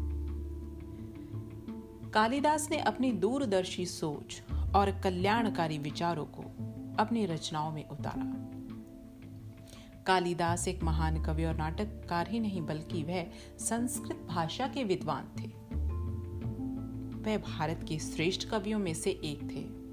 कालिदास 2.12 2.71
ने 2.71 2.78
अपनी 2.78 3.12
दूरदर्शी 3.12 3.86
सोच 3.86 4.41
और 4.76 4.91
कल्याणकारी 5.04 5.78
विचारों 5.78 6.26
को 6.26 6.41
अपनी 7.04 7.26
रचनाओं 7.26 7.71
में 7.71 7.89
उतारा। 7.89 8.57
कालिदास 10.08 10.67
एक 10.67 10.84
महान 10.84 11.24
कवि 11.24 11.46
और 11.46 11.56
नाटककार 11.56 12.28
ही 12.28 12.39
नहीं, 12.39 12.62
बल्कि 12.62 13.04
वह 13.04 13.28
संस्कृत 13.60 14.28
भाषा 14.30 14.67
के 14.67 14.84
विद्वान 14.84 15.24
थे। 15.39 15.48
वह 17.22 17.38
भारत 17.38 17.86
के 17.89 18.00
श्रेष्ठ 18.00 18.50
कवियों 18.50 18.80
में 18.80 18.93
से 18.93 19.10
एक 19.12 19.41
थे। 19.43 19.88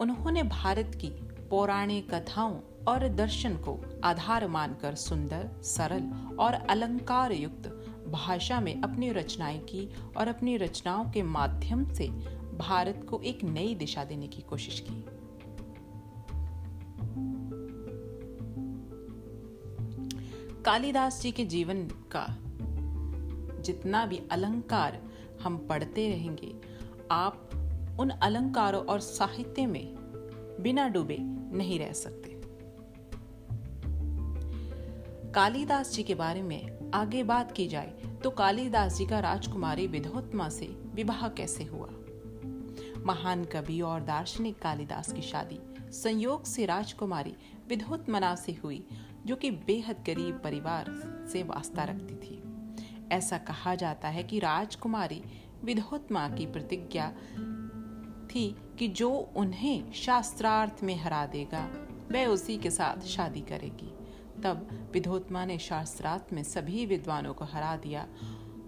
उन्होंने 0.00 0.42
भारत 0.42 0.92
की 0.94 1.08
पौराणिक 1.50 2.14
कथाओं 2.14 2.60
और 2.88 3.08
दर्शन 3.08 3.56
को 3.56 4.00
आधार 4.04 4.48
मानकर 4.48 4.94
सुंदर, 4.94 5.62
सरल 5.62 6.36
और 6.38 6.52
अलंकार 6.54 7.32
युक्त 7.32 7.68
भाषा 8.08 8.60
में 8.60 8.82
अपनी 8.82 9.10
रचनाएँ 9.10 9.58
की 9.58 9.90
और 10.16 10.28
अपनी 10.28 10.56
रचनाओं 10.56 11.10
के 11.10 11.22
माध्यम 11.22 11.92
से 11.94 12.08
भारत 12.58 13.06
को 13.10 13.20
एक 13.20 13.44
नई 13.44 13.74
दिशा 13.74 14.04
देने 14.04 14.28
की 14.28 14.42
कोशिश 14.42 14.80
की। 14.80 15.17
कालिदास 20.68 21.20
जी 21.22 21.30
के 21.32 21.44
जीवन 21.44 21.82
का 22.14 22.26
जितना 23.62 24.06
भी 24.06 24.20
अलंकार 24.32 24.98
हम 25.42 25.56
पढ़ते 25.58 26.08
रहेंगे, 26.08 26.52
आप 27.10 27.50
उन 28.00 28.10
अलंकारों 28.10 28.84
और 28.84 29.00
साहित्य 29.00 29.66
में 29.66 29.94
बिना 30.60 30.88
डूबे 30.88 31.16
नहीं 31.56 31.78
रह 31.78 31.92
सकते। 31.92 32.34
कालिदास 35.32 35.92
जी 35.92 36.02
के 36.02 36.14
बारे 36.14 36.42
में 36.42 36.90
आगे 36.94 37.22
बात 37.22 37.52
की 37.52 37.66
जाए 37.68 38.18
तो 38.24 38.30
कालिदास 38.30 38.96
जी 38.96 39.06
का 39.06 39.20
राजकुमारी 39.20 39.86
विधोत्मा 39.86 40.48
से 40.48 40.66
विवाह 40.94 41.28
कैसे 41.28 41.64
हुआ? 41.64 41.88
महान 43.06 43.44
कवि 43.44 43.80
और 43.80 44.00
दार्शनिक 44.00 44.58
कालिदास 44.58 45.12
की 45.12 45.22
शादी 45.22 45.60
संयोग 45.92 46.44
से 46.44 46.66
राजकुमारी 46.66 47.34
विधोत्मना 47.68 48.34
से 48.34 48.52
हुई। 48.64 48.86
जो 49.28 49.36
कि 49.36 49.50
बेहद 49.50 49.96
गरीब 50.06 50.40
परिवार 50.44 50.86
से 51.32 51.42
वास्ता 51.42 51.84
रखती 51.84 52.14
थी। 52.16 52.42
ऐसा 53.12 53.38
कहा 53.38 53.74
जाता 53.74 54.08
है 54.08 54.22
कि 54.22 54.38
राजकुमारी 54.38 55.22
विधोत्मा 55.64 56.28
की 56.28 56.46
प्रतिज्ञा 56.46 57.10
थी 58.30 58.44
कि 58.78 58.88
जो 58.88 59.10
उन्हें 59.36 59.92
शास्त्रार्थ 59.92 60.82
में 60.82 60.94
हरा 60.96 61.24
देगा, 61.26 61.68
वह 62.12 62.26
उसी 62.26 62.56
के 62.58 62.70
साथ 62.70 63.06
शादी 63.06 63.40
करेगी। 63.40 63.92
तब 64.42 64.90
विधोत्मा 64.92 65.44
ने 65.44 65.58
शास्त्रार्थ 65.58 66.32
में 66.32 66.42
सभी 66.42 66.86
विद्वानों 66.86 67.34
को 67.34 67.44
हरा 67.44 67.76
दिया 67.76 68.06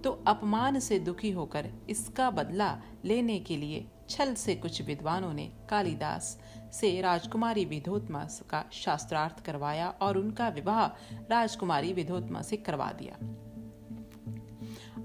तो 0.04 0.10
अपमान 0.26 0.78
से 0.80 0.98
दुखी 0.98 1.30
होकर 1.30 1.68
इसका 1.90 2.30
बदला 2.30 2.70
लेने 3.04 3.38
के 3.38 3.56
लिए 3.56 3.86
छल 4.08 4.34
से 4.34 4.54
कुछ 4.54 4.82
विद्वानों 4.82 5.32
ने 5.32 5.50
कालिदास 5.70 6.38
से 6.72 7.00
राजकुमारी 7.00 7.64
विधोत्मा 7.64 8.24
का 8.50 8.64
शास्त्रार्थ 8.72 9.44
करवाया 9.44 9.88
और 9.88 10.18
उनका 10.18 10.48
विवाह 10.48 10.86
राजकुमारी 11.30 11.92
विधोत्मा 11.92 12.42
से 12.42 12.56
करवा 12.56 12.92
दिया। 12.92 13.16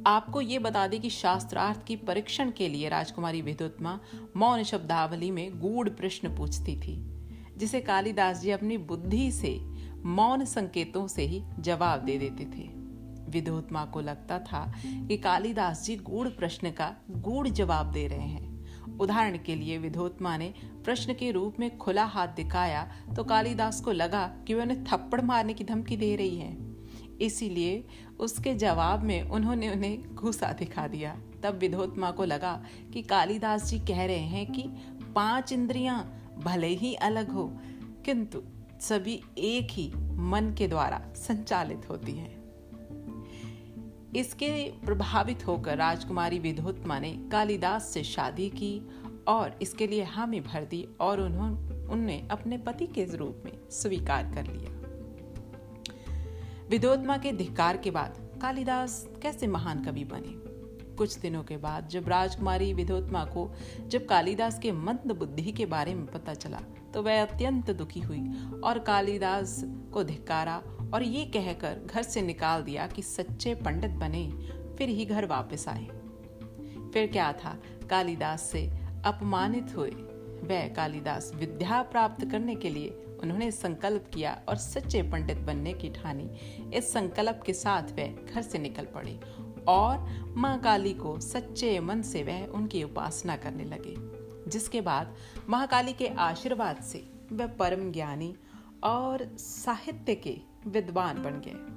आपको 0.08 0.42
ये 0.42 0.60
बता 0.60 0.88
दें 0.88 1.02
कि 1.02 1.10
शास्त्रार्थ 1.10 1.86
की 1.86 1.96
परीक्षण 1.96 2.52
के 2.52 2.70
लिए 2.70 2.90
राजकुमारी 2.90 3.42
विधोत्मा 3.42 4.00
मौन 4.38 4.64
शब्दावली 4.64 5.32
में 5.32 5.60
गूढ़ 5.60 5.90
प्रश्न 5.90 6.36
पूछती 6.36 6.76
थी, 6.76 6.96
जिसे 7.58 7.82
कालिदास 7.82 8.42
जी 8.42 8.52
अपनी 8.52 8.78
बुद्धि 8.78 9.32
से, 9.32 9.60
मौन 10.06 10.46
संकेतों 10.46 11.08
से 11.08 11.26
ही 11.26 11.44
जवाब 11.60 12.00
दे 12.00 12.18
देते 12.18 12.46
थे। 12.46 12.68
विधोत्मा 13.30 13.86
को 13.86 14.02
लगता 14.02 14.40
था 14.40 14.74
कि 14.88 15.18
कालिदास 15.18 15.84
जी 15.86 15.96
गूढ़ 15.96 16.28
प्रश्न 16.28 16.72
का 16.72 16.96
गूढ़ 17.12 17.48
जवाब 17.48 17.92
दे 17.92 18.08
रहे 18.08 18.28
हैं। 18.28 18.55
उदाहरण 19.00 19.38
के 19.38 19.56
लिए 19.56 19.78
विधोत्मा 19.78 20.36
ने 20.38 20.54
प्रश्न 20.86 21.14
के 21.14 21.32
रूप 21.32 21.60
में 21.60 21.78
खुला 21.78 22.04
हाथ 22.06 22.28
दिखाया 22.28 22.88
तो 23.16 23.24
कालिदास 23.24 23.82
को 23.82 23.92
लगा 23.92 24.26
कि 24.48 24.54
वे 24.54 24.62
उन्हें 24.62 24.84
थप्पड़ 24.84 25.22
मारने 25.22 25.54
की 25.54 25.64
धमकी 25.64 25.98
दे 25.98 26.16
रही 26.16 26.38
है। 26.38 26.58
इसीलिए 27.22 27.84
उसके 28.20 28.54
जवाब 28.56 29.04
में 29.04 29.22
उन्होंने 29.22 29.70
उन्हें 29.70 30.16
घुसा 30.16 30.52
दिखा 30.54 30.88
दिया। 30.88 31.16
तब 31.44 31.58
विधोत्मा 31.58 32.12
को 32.12 32.26
लगा 32.26 32.54
कि 32.94 33.02
कालिदास 33.02 33.66
जी 33.66 33.80
कह 33.80 34.06
रहे 34.06 34.26
हैं 34.28 34.46
कि 34.52 34.64
पाँच 35.16 35.52
इंद्रियाँ 35.52 36.00
भले 36.38 36.68
ही 36.68 36.94
अलग 36.96 37.30
हो, 37.30 37.48
किंतु 38.06 38.42
सभी 38.82 39.22
एक 39.38 39.72
ही 39.72 39.92
मन 40.28 40.54
के 40.58 40.68
द्वारा 40.68 41.02
संचालित 41.18 41.90
होती 41.90 42.12
हैं। 42.12 42.35
इसके 44.16 44.72
प्रभावित 44.86 45.48
होकर 45.48 45.78
राजकुमारी 45.78 46.40
विधोत्मा 46.40 47.00
ने 47.00 47.12
कालिदास 47.32 47.90
से 47.90 48.04
शादी 48.04 48.50
की 48.50 48.90
और 49.28 49.60
इसके 49.62 49.88
लिए 49.88 50.04
हामी 50.04 50.40
भर 50.40 50.64
दी 50.64 50.88
और 51.00 51.22
उन्होंने 51.22 51.86
उनने 51.86 52.28
अपने 52.32 52.58
पति 52.58 52.88
के 52.88 53.06
रूप 53.06 53.42
में 53.46 53.52
स्वीकार 53.72 54.32
कर 54.36 54.46
लिया। 54.46 54.72
विधोत्मा 56.70 57.18
के 57.18 57.32
धिक्कार 57.32 57.78
के 57.78 57.92
बाद 57.92 58.18
कालिदास 58.42 59.08
कैसे 59.22 59.48
महान 59.48 59.84
कवि 59.84 60.04
बने? 60.04 60.46
कुछ 60.96 61.18
दिनों 61.20 61.44
के 61.44 61.58
बाद 61.58 61.88
जब 61.88 62.08
राजकुमारी 62.10 62.74
विधोत्मा 62.74 63.26
को, 63.26 63.52
जब 63.88 64.06
कालिदास 64.06 64.60
के 64.60 64.72
मंद 64.72 65.12
बुद्धि 65.12 65.52
के 65.52 65.66
बारे 65.66 65.94
में 65.96 66.06
पता 66.06 66.34
चला 66.34 66.62
तो 66.94 67.02
वह 67.02 67.22
अत्यंत 67.22 67.72
दुखी 67.72 68.00
हुई 68.00 68.24
और 68.64 68.80
कालिदास 68.80 69.64
को 69.94 70.04
धिक्कारा 70.04 70.62
और 70.94 71.04
ये 71.04 71.26
कहकर 71.26 71.80
घर 71.86 72.04
से 72.04 72.22
निकाल 72.22 72.64
दिया 72.64 72.88
कि 72.88 73.02
सच्चे 73.02 73.54
पंडित 73.56 73.92
बने, 73.92 74.28
फिर 74.78 74.90
ही 74.90 75.06
घर 75.06 75.26
वापस 75.26 75.68
आए। 75.68 75.86
फिर 76.94 77.08
क्या 77.08 77.32
था? 77.34 77.58
कालिदास 77.90 78.42
से 78.42 78.68
अपमानित 79.06 79.76
हुए। 79.78 79.90
वह 80.44 80.68
कालिदास 80.68 81.32
विद्या 81.36 81.82
प्राप्त 81.82 82.26
करने 82.32 82.56
के 82.56 82.70
लिए 82.70 82.90
उन्होंने 83.24 83.50
संकल्प 83.52 84.10
किया 84.14 84.42
और 84.50 84.56
सच्चे 84.56 85.02
पंडित 85.02 85.38
बनने 85.38 85.74
की 85.74 85.90
ठानी। 85.90 86.30
इस 86.74 86.92
संकल्प 86.94 87.42
के 87.46 87.54
साथ 87.54 87.92
वह 87.92 88.34
घर 88.34 88.42
से 88.42 88.58
निकल 88.58 88.86
पड़े 88.86 89.20
और 89.68 90.34
माँ 90.38 90.58
काली 90.60 90.94
को 90.94 91.20
सच्चे 91.20 91.80
मन 91.80 92.02
से 92.02 92.24
वह 92.24 92.46
उनकी 92.48 92.84
उपासना 92.84 93.36
करने 93.36 93.64
लगे, 93.64 93.96
जिसके 94.50 94.82
बाद 94.82 95.16
महाकाली 95.50 95.94
के 95.94 96.08
आशीर्वाद 96.08 96.82
से 96.82 97.06
वह 97.32 97.48
परम 97.60 97.92
ज्ञानी 97.92 98.36
और 98.84 99.28
साहित्य 99.38 100.16
के 100.18 100.38
विद्वान 100.68 101.24
बन 101.24 101.42
गए। 101.46 101.76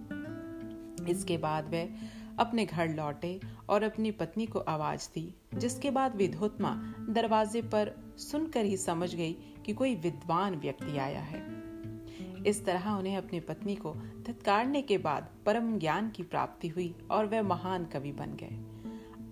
इसके 1.10 1.38
बाद 1.38 1.68
वे 1.68 1.94
अपने 2.38 2.66
घर 2.66 2.88
लौटे 2.88 3.40
और 3.68 3.82
अपनी 3.82 4.10
पत्नी 4.10 4.46
को 4.46 4.58
आवाज़ 4.58 5.08
दी, 5.14 5.34
जिसके 5.54 5.90
बाद 5.90 6.16
विधोत्मा 6.16 6.94
दरवाजे 7.10 7.62
पर 7.62 8.14
सुनकर 8.18 8.64
ही 8.64 8.76
समझ 8.76 9.14
गई 9.14 9.32
कि 9.32 9.72
कोई 9.72 9.94
विद्वान 9.94 10.54
व्यक्ति 10.54 10.98
आया 10.98 11.20
है। 11.20 11.58
इस 12.46 12.64
तरह 12.64 12.90
उन्हें 12.90 13.16
अपनी 13.16 13.40
पत्नी 13.40 13.76
को 13.76 13.94
धत्कारने 14.26 14.82
के 14.82 14.98
बाद 14.98 15.28
परम 15.46 15.78
ज्ञान 15.78 16.10
की 16.10 16.22
प्राप्ति 16.22 16.68
हुई 16.68 16.94
और 17.10 17.26
वह 17.26 17.42
महान 17.42 17.84
कवि 17.84 18.12
बन 18.12 18.36
गए। 18.42 18.78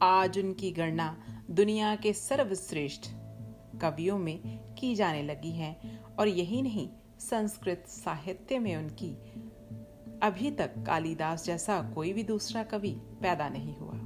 आज 0.03 0.39
उनकी 0.39 0.71
गणना 0.71 1.17
दुनिया 1.51 1.97
के 1.97 2.13
सर्वश्रेष्ठ 2.13 3.11
कवियों 3.81 4.19
में 4.19 4.59
की 4.75 4.95
जाने 4.95 5.23
लगी 5.23 5.51
है 5.51 6.01
और 6.19 6.29
यही 6.29 6.63
नहीं, 6.63 6.89
संस्कृत 7.19 7.85
साहित्य 7.89 8.59
में 8.59 8.77
उनकी 8.77 9.26
अभी 10.23 10.51
तक 10.51 10.75
कालिदास 10.79 11.45
जैसा 11.45 11.93
कोई 11.95 12.13
भी 12.13 12.23
दूसरा 12.23 12.63
कवि 12.63 12.91
पैदा 12.91 13.49
नहीं 13.49 13.77
हुआ। 13.77 13.99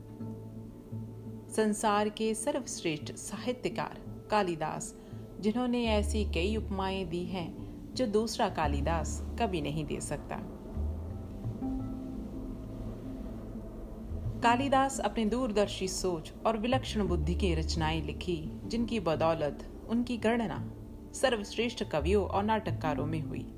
संसार 1.51 2.09
के 2.09 2.35
सर्वश्रेष्ठ 2.35 3.13
साहित्यकार 3.13 4.27
कालिदास, 4.31 4.95
जिन्होंने 5.41 5.87
ऐसी 5.87 6.25
कई 6.25 6.57
उपमाएँ 6.57 7.05
दी 7.05 7.25
हैं 7.25 7.71
जो 7.95 8.07
दूसरा 8.07 8.49
कालिदास 8.49 9.27
कभी 9.41 9.61
नहीं 9.61 9.85
दे 9.85 10.01
सकता। 10.01 10.37
कालिदास 14.41 15.01
अपने 15.01 15.25
दूरदर्शी 15.25 15.89
सोच 15.89 16.33
और 16.47 16.59
विलक्षण 16.59 17.07
बुद्धि 17.07 17.35
की 17.35 17.55
रचनाएँ 17.55 18.03
लिखी, 18.03 18.61
जिनकी 18.65 19.01
बदौलत 19.01 19.87
उनकी 19.89 20.17
गणना 20.17 20.73
सर्वश्रेष्ठ 21.15 21.85
कवियों 21.85 22.27
और 22.27 22.43
नाटककारों 22.43 23.07
में 23.07 23.23
हुई। 23.23 23.57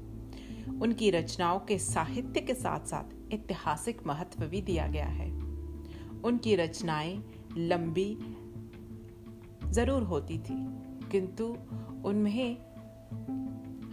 उनकी 0.82 1.10
रचनाओं 1.10 1.58
के 1.58 1.78
साहित्य 1.78 2.40
के 2.40 2.54
साथ 2.54 2.86
साथ 2.86 3.32
ऐतिहासिक 3.34 4.06
महत्व 4.06 4.46
भी 4.46 4.60
दिया 4.62 4.86
गया 4.86 5.06
है। 5.06 5.30
उनकी 6.22 6.54
रचनाएँ 6.56 7.22
लंबी 7.56 8.16
ज़रूर 9.72 10.02
होती 10.02 10.38
थी, 10.38 10.56
किंतु 11.10 11.44
उनमें 12.04 12.56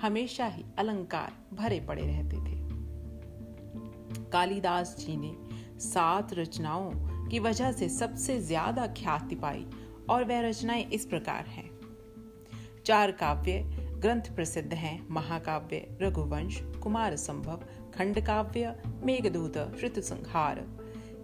हमेशा 0.02 0.46
ही 0.46 0.64
अलंकार 0.78 1.34
भरे 1.54 1.80
पड़े 1.80 2.02
रहते 2.02 2.38
थे। 2.38 2.58
कालिदास 4.30 4.96
जी 5.00 5.18
ने 5.18 5.34
सात 5.80 6.34
रचनाओं 6.34 6.92
की 7.28 7.40
वजह 7.40 7.72
से 7.72 7.90
सबसे 7.90 8.40
ज़्यादा 8.42 8.88
ख्याति 8.88 9.36
पाई 9.36 9.66
और 10.10 10.24
वह 10.24 10.40
रचनाएँ 10.42 10.86
इस 10.86 11.06
प्रकार 11.06 11.46
हैं। 11.46 11.70
चार 12.86 13.12
काव्य 13.12 13.79
ग्रंथ 14.00 14.36
प्रसिद्ध 14.36 14.74
हैं। 14.74 15.08
महाकाव्य, 15.12 15.98
रघुवंश, 16.02 16.62
कुमार 16.84 17.16
संभव 17.16 17.64
खंड 17.96 18.20
काव्य 18.20 18.76
मेघदूत 19.04 19.82
ऋतु 19.84 20.02
संहार 20.02 20.60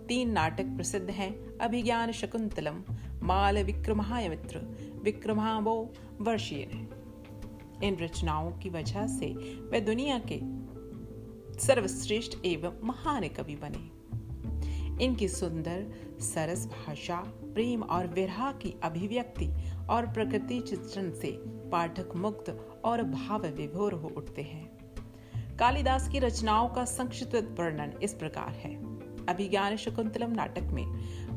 तीन 0.08 0.30
नाटक 0.30 0.66
प्रसिद्ध 0.66 1.10
हैं। 1.10 1.58
अभिज्ञान 1.58 2.12
शकुंतलम, 2.12 2.84
माल 3.24 3.64
विक्रमाय 3.64 4.30
मित्र 4.30 4.58
विक्रमावो 5.04 5.94
वर्षीय 6.22 6.88
इन 7.84 7.98
रचनाओं 8.02 8.52
की 8.52 8.70
वजह 8.70 9.08
से 9.08 9.28
वे 9.72 9.82
दुनिया 9.82 10.22
के 10.32 10.40
सर्वश्रेष्ठ 11.60 12.46
एवं 12.46 12.88
महान 12.88 13.28
कवि 13.28 13.56
बने। 13.56 13.96
इनकी 15.06 15.28
सुंदर, 15.28 15.86
सरस 16.20 16.68
भाषा 16.68 17.34
प्रेम 17.56 17.84
और 17.84 18.08
विरह 18.08 18.52
की 18.52 18.74
अभिव्यक्ति 18.84 19.48
और 19.90 20.06
प्रकृति 20.08 20.60
चित्रण 20.60 21.12
से 21.12 21.32
पाठक 21.72 22.16
मुक्त 22.16 22.50
और 22.86 23.04
भाव 23.04 23.46
विभोर 23.48 23.94
हो 23.94 24.14
उठते 24.18 24.42
हैं। 24.42 24.66
कालिदास 25.58 26.08
की 26.10 26.20
रचनाओं 26.20 26.68
का 26.70 26.86
संक्षिप्त 26.86 27.56
वर्णन 27.60 27.94
इस 28.04 28.14
प्रकार 28.14 28.50
है। 28.56 28.74
अभिज्ञान 29.26 29.76
शकुंतलम 29.76 30.32
नाटक 30.32 30.64
में 30.64 30.86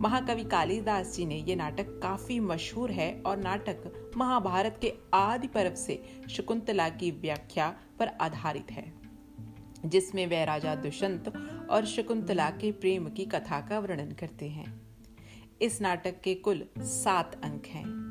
महाकवि 0.01 0.45
कालिदास 0.45 1.15
जी 1.17 1.27
ने 1.27 1.37
यह 1.39 1.57
नाटक 1.57 1.99
काफ़ी 2.03 2.41
मशहूर 2.41 2.91
है 2.91 3.11
और 3.27 3.37
नाटक 3.37 4.13
महाभारत 4.17 4.79
के 4.81 4.93
आदि 5.15 5.47
पर्व 5.47 5.75
से 5.75 6.03
शकुंतला 6.31 6.89
की 6.89 7.11
व्याख्या 7.11 7.75
पर 7.99 8.09
आधारित 8.21 8.73
है, 8.73 8.93
जिसमें 9.87 10.27
वह 10.27 10.45
राजा 10.45 10.75
दुष्यंत 10.75 11.33
और 11.71 11.87
शकुंतला 11.87 12.51
के 12.51 12.73
प्रेम 12.73 13.09
की 13.09 13.25
कथा 13.27 13.61
का 13.61 13.79
वर्णन 13.79 14.13
करते 14.13 14.49
हैं। 14.49 14.88
इस 15.63 15.81
नाटक 15.81 16.21
के 16.21 16.35
कुल 16.35 16.67
सात 16.79 17.45
अंक 17.45 17.67
हैं। 17.67 18.09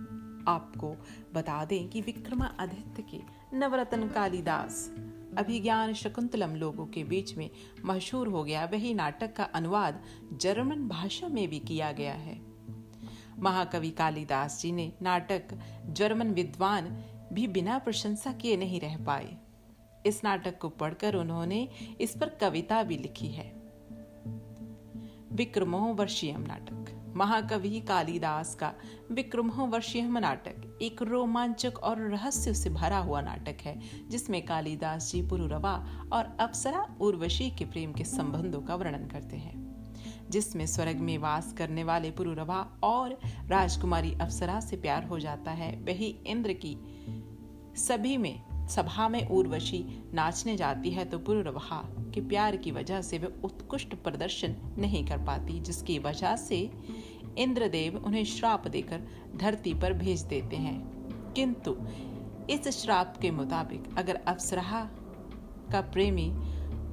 आपको 0.47 0.95
बता 1.33 1.65
दें 1.65 1.89
कि 1.89 2.01
विक्रमादित्य 2.01 3.03
के 3.11 3.19
नवरत्न 3.57 4.07
कालिदास 4.07 4.93
अभिज्ञान 5.37 5.93
शकुंतलम 5.93 6.55
लोगों 6.55 6.85
के 6.85 7.03
बीच 7.03 7.37
में 7.37 7.49
मशहूर 7.85 8.27
हो 8.27 8.43
गया 8.43 8.65
वही 8.65 8.93
नाटक 8.93 9.35
का 9.35 9.43
अनुवाद 9.43 10.03
जर्मन 10.33 10.87
भाषा 10.87 11.27
में 11.27 11.47
भी 11.47 11.59
किया 11.59 11.91
गया 11.91 12.13
है। 12.13 12.41
महाकवि 13.39 13.89
कालिदास 13.89 14.61
जी 14.61 14.71
ने 14.71 14.93
नाटक 15.01 15.43
जर्मन 15.85 16.27
विद्वान 16.27 17.03
भी 17.33 17.47
बिना 17.47 17.79
प्रशंसा 17.79 18.33
किए 18.33 18.57
नहीं 18.57 18.79
रह 18.79 18.97
पाए। 19.05 19.37
इस 20.05 20.23
नाटक 20.23 20.57
को 20.57 20.69
पढ़कर 20.69 21.15
उन्होंने 21.15 21.69
इस 22.01 22.17
पर 22.17 22.29
कविता 22.29 22.83
भी 22.83 22.97
लिखी 22.97 23.27
है। 23.27 23.49
विक्रमो 25.31 25.93
वर्षीयम 25.93 26.41
नाटक। 26.41 26.96
महाकवि 27.17 27.79
कालिदास 27.79 28.53
का 28.55 28.73
विक्रमो 29.11 29.67
नाटक, 30.19 30.79
एक 30.81 31.01
रोमांचक 31.01 31.77
और 31.77 32.01
रहस्य 32.01 32.53
से 32.53 32.69
भरा 32.69 32.97
हुआ 32.97 33.21
नाटक 33.21 33.61
है, 33.61 33.79
जिसमें 34.09 34.41
कालिदास 34.45 35.11
जी 35.11 35.21
पुरुरवा 35.21 35.73
और 36.13 36.35
अप्सरा 36.39 36.87
उर्वशी 37.01 37.49
के 37.49 37.65
प्रेम 37.65 37.93
के 37.93 38.03
संबंधों 38.03 38.61
का 38.61 38.75
वर्णन 38.75 39.07
करते 39.07 39.37
हैं, 39.37 39.55
जिसमें 40.29 40.65
स्वर्ग 40.65 40.99
में 40.99 41.17
वास 41.17 41.53
करने 41.53 41.83
वाले 41.83 42.11
पुरुरवा 42.11 42.59
और 42.83 43.17
राजकुमारी 43.47 44.13
अप्सरा 44.21 44.59
से 44.59 44.77
प्यार 44.77 45.03
हो 45.03 45.19
जाता 45.19 45.51
है। 45.51 45.71
वही 45.83 46.15
इंद्र 46.27 46.53
की 46.65 46.77
सभी 47.77 48.17
में 48.17 48.46
सभा 48.67 49.07
में 49.09 49.27
उर्वशी 49.27 49.83
नाचने 50.13 50.55
जाती 50.57 50.91
है 50.91 51.05
तो 51.05 51.19
पुरवहा 51.19 51.81
के 52.13 52.21
प्यार 52.21 52.55
की 52.55 52.71
वजह 52.71 53.01
से 53.01 53.17
वे 53.17 53.33
उत्कृष्ट 53.43 53.95
प्रदर्शन 53.95 54.55
नहीं 54.77 55.05
कर 55.05 55.17
पाती, 55.17 55.59
जिसकी 55.59 55.99
वजह 55.99 56.35
से 56.35 56.59
इंद्रदेव 57.37 57.97
उन्हें 57.97 58.23
श्राप 58.25 58.67
देकर 58.67 59.07
धरती 59.35 59.73
पर 59.73 59.93
भेज 59.93 60.21
देते 60.21 60.55
हैं। 60.55 60.79
किंतु 61.33 61.75
इस 62.49 62.67
श्राप 62.67 63.17
के 63.21 63.31
मुताबिक 63.31 63.97
अगर 63.97 64.15
अप्सरा 64.27 64.89
का 65.71 65.81
प्रेमी 65.93 66.29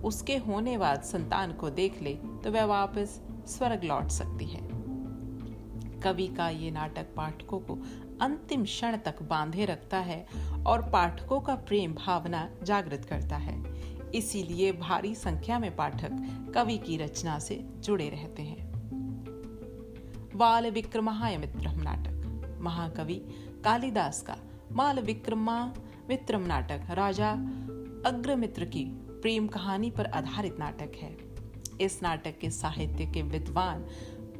उसके 0.04 0.36
होने 0.36 0.76
बाद 0.78 1.02
संतान 1.02 1.52
को 1.52 1.70
देख 1.70 2.02
ले 2.02 2.14
तो 2.44 2.50
वह 2.50 2.64
वापस 2.64 3.20
स्वर्ग 3.46 3.84
लौट 3.84 4.08
सकती 4.08 4.44
है। 4.44 4.60
कवि 6.00 6.26
का 6.28 6.48
ये 6.48 6.70
नाटक 6.70 7.14
पाठकों 7.16 7.58
को 7.58 7.78
अंतिम 8.22 8.64
क्षण 8.64 8.96
तक 8.96 9.22
बांधे 9.22 9.64
रखता 9.64 9.98
है 9.98 10.26
और 10.66 10.82
पाठकों 10.82 11.40
का 11.40 11.54
प्रेम 11.54 11.94
भावना 11.94 12.50
जागृत 12.62 13.04
करता 13.04 13.36
है। 13.36 13.74
इसीलिए 14.10 14.72
भारी 14.72 15.14
संख्या 15.14 15.58
में 15.58 15.76
पाठक 15.76 16.10
कवि 16.54 16.78
की 16.78 16.96
रचना 16.96 17.38
से 17.38 17.64
जुड़े 17.76 18.08
रहते 18.08 18.42
हैं। 18.42 18.72
बाल 20.36 20.70
विक्रमायमित्रम 20.70 21.80
नाटक, 21.82 22.58
महाकवि 22.60 23.14
कालिदास 23.64 24.22
का 24.22 24.36
माल 24.72 24.98
विक्रमा 24.98 25.74
मित्रम 26.08 26.40
नाटक, 26.40 26.82
राजा 26.90 27.30
अग्रमित्र 28.06 28.64
की 28.64 28.84
प्रेम 29.22 29.46
कहानी 29.46 29.90
पर 29.90 30.06
आधारित 30.06 30.58
नाटक 30.58 30.92
है। 30.96 31.16
इस 31.80 32.02
नाटक 32.02 32.38
के 32.38 32.50
साहित्य 32.50 33.06
के 33.06 33.22
विद्वान 33.22 33.86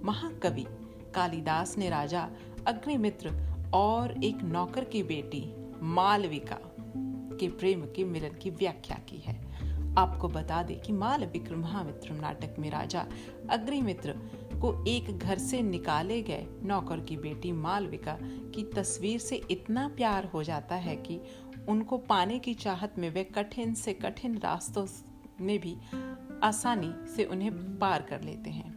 महाकवि 0.05 0.67
कालिदास 1.15 1.79
ने 1.79 1.89
राजा 1.91 2.29
अग्निमित्र 2.67 3.54
और 3.75 4.25
एक 4.25 4.43
नौकर 4.43 4.85
की 4.85 5.03
बेटी 5.03 5.45
मालविका 5.83 6.59
के 7.41 7.49
प्रेम 7.49 7.81
के 7.83 8.05
मिलन 8.05 8.39
की 8.43 8.51
व्याख्या 8.51 8.97
की 9.09 9.17
है। 9.17 9.43
आपको 9.99 10.29
बता 10.29 10.63
दें 10.63 10.81
कि 10.81 10.93
माल 10.93 11.25
विक्रमामित्र 11.25 12.13
नाटक 12.13 12.55
में 12.59 12.71
राजा 12.71 13.07
अग्निमित्र 13.51 14.13
को 14.55 14.85
एक 14.89 15.19
घर 15.19 15.39
से 15.39 15.63
निकाले 15.63 16.23
गए 16.23 16.47
नौकर 16.63 17.01
की 17.01 17.17
बेटी 17.17 17.53
मालविका 17.53 18.19
की 18.23 18.63
तस्वीर 18.65 19.19
से 19.19 19.41
इतना 19.51 19.89
प्यार 19.89 20.25
हो 20.25 20.43
जाता 20.43 20.75
है 20.75 20.97
कि 20.97 21.21
उनको 21.69 21.99
पाने 21.99 22.39
की 22.39 22.55
चाहत 22.55 22.99
में 22.99 23.11
वे 23.11 23.25
कठिन 23.25 23.75
से 23.75 23.93
कठिन 23.93 24.39
रास्तों 24.39 24.87
में 25.41 25.59
भी 25.59 25.77
आसानी 26.43 26.93
से 27.17 27.25
उन्हें 27.25 27.79
पार 27.79 28.03
कर 28.03 28.21
लेते 28.21 28.51
हैं। 28.51 28.74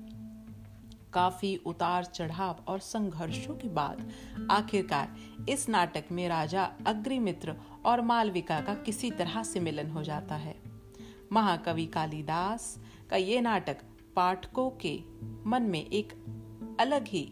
काफ़ी 1.18 1.56
उतार 1.66 2.06
चढ़ाव 2.06 2.64
और 2.68 2.80
संघर्षों 2.80 3.56
के 3.56 3.70
बाद 3.70 4.12
आखिरकार 4.52 5.16
इस 5.50 5.70
नाटक 5.70 6.04
में 6.12 6.28
राजा 6.30 6.72
अग्रिमित्र 6.88 7.56
और 7.86 8.02
मालविका 8.02 8.62
का 8.62 8.74
किसी 8.76 9.12
तरह 9.12 9.44
से 9.44 9.60
मिलन 9.60 9.90
हो 9.90 10.04
जाता 10.04 10.36
है। 10.36 10.56
महाकवि 11.32 11.86
कालिदास 11.86 12.80
का 13.10 13.16
ये 13.16 13.42
नाटक 13.42 13.78
पाठकों 14.16 14.70
के 14.70 15.00
मन 15.46 15.64
में 15.64 15.86
एक 15.86 16.14
अलग 16.80 17.08
ही 17.08 17.32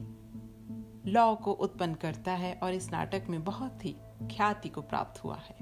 लौ 1.05 1.35
को 1.35 1.51
उत्पन्न 1.51 1.93
करता 1.93 2.31
है 2.31 2.59
और 2.63 2.73
इस 2.73 2.91
नाटक 2.91 3.25
में 3.29 3.43
बहुत 3.43 3.85
ही 3.85 3.95
ख्याति 4.23 4.69
को 4.69 4.81
प्राप्त 4.81 5.23
हुआ 5.23 5.37
है। 5.37 5.55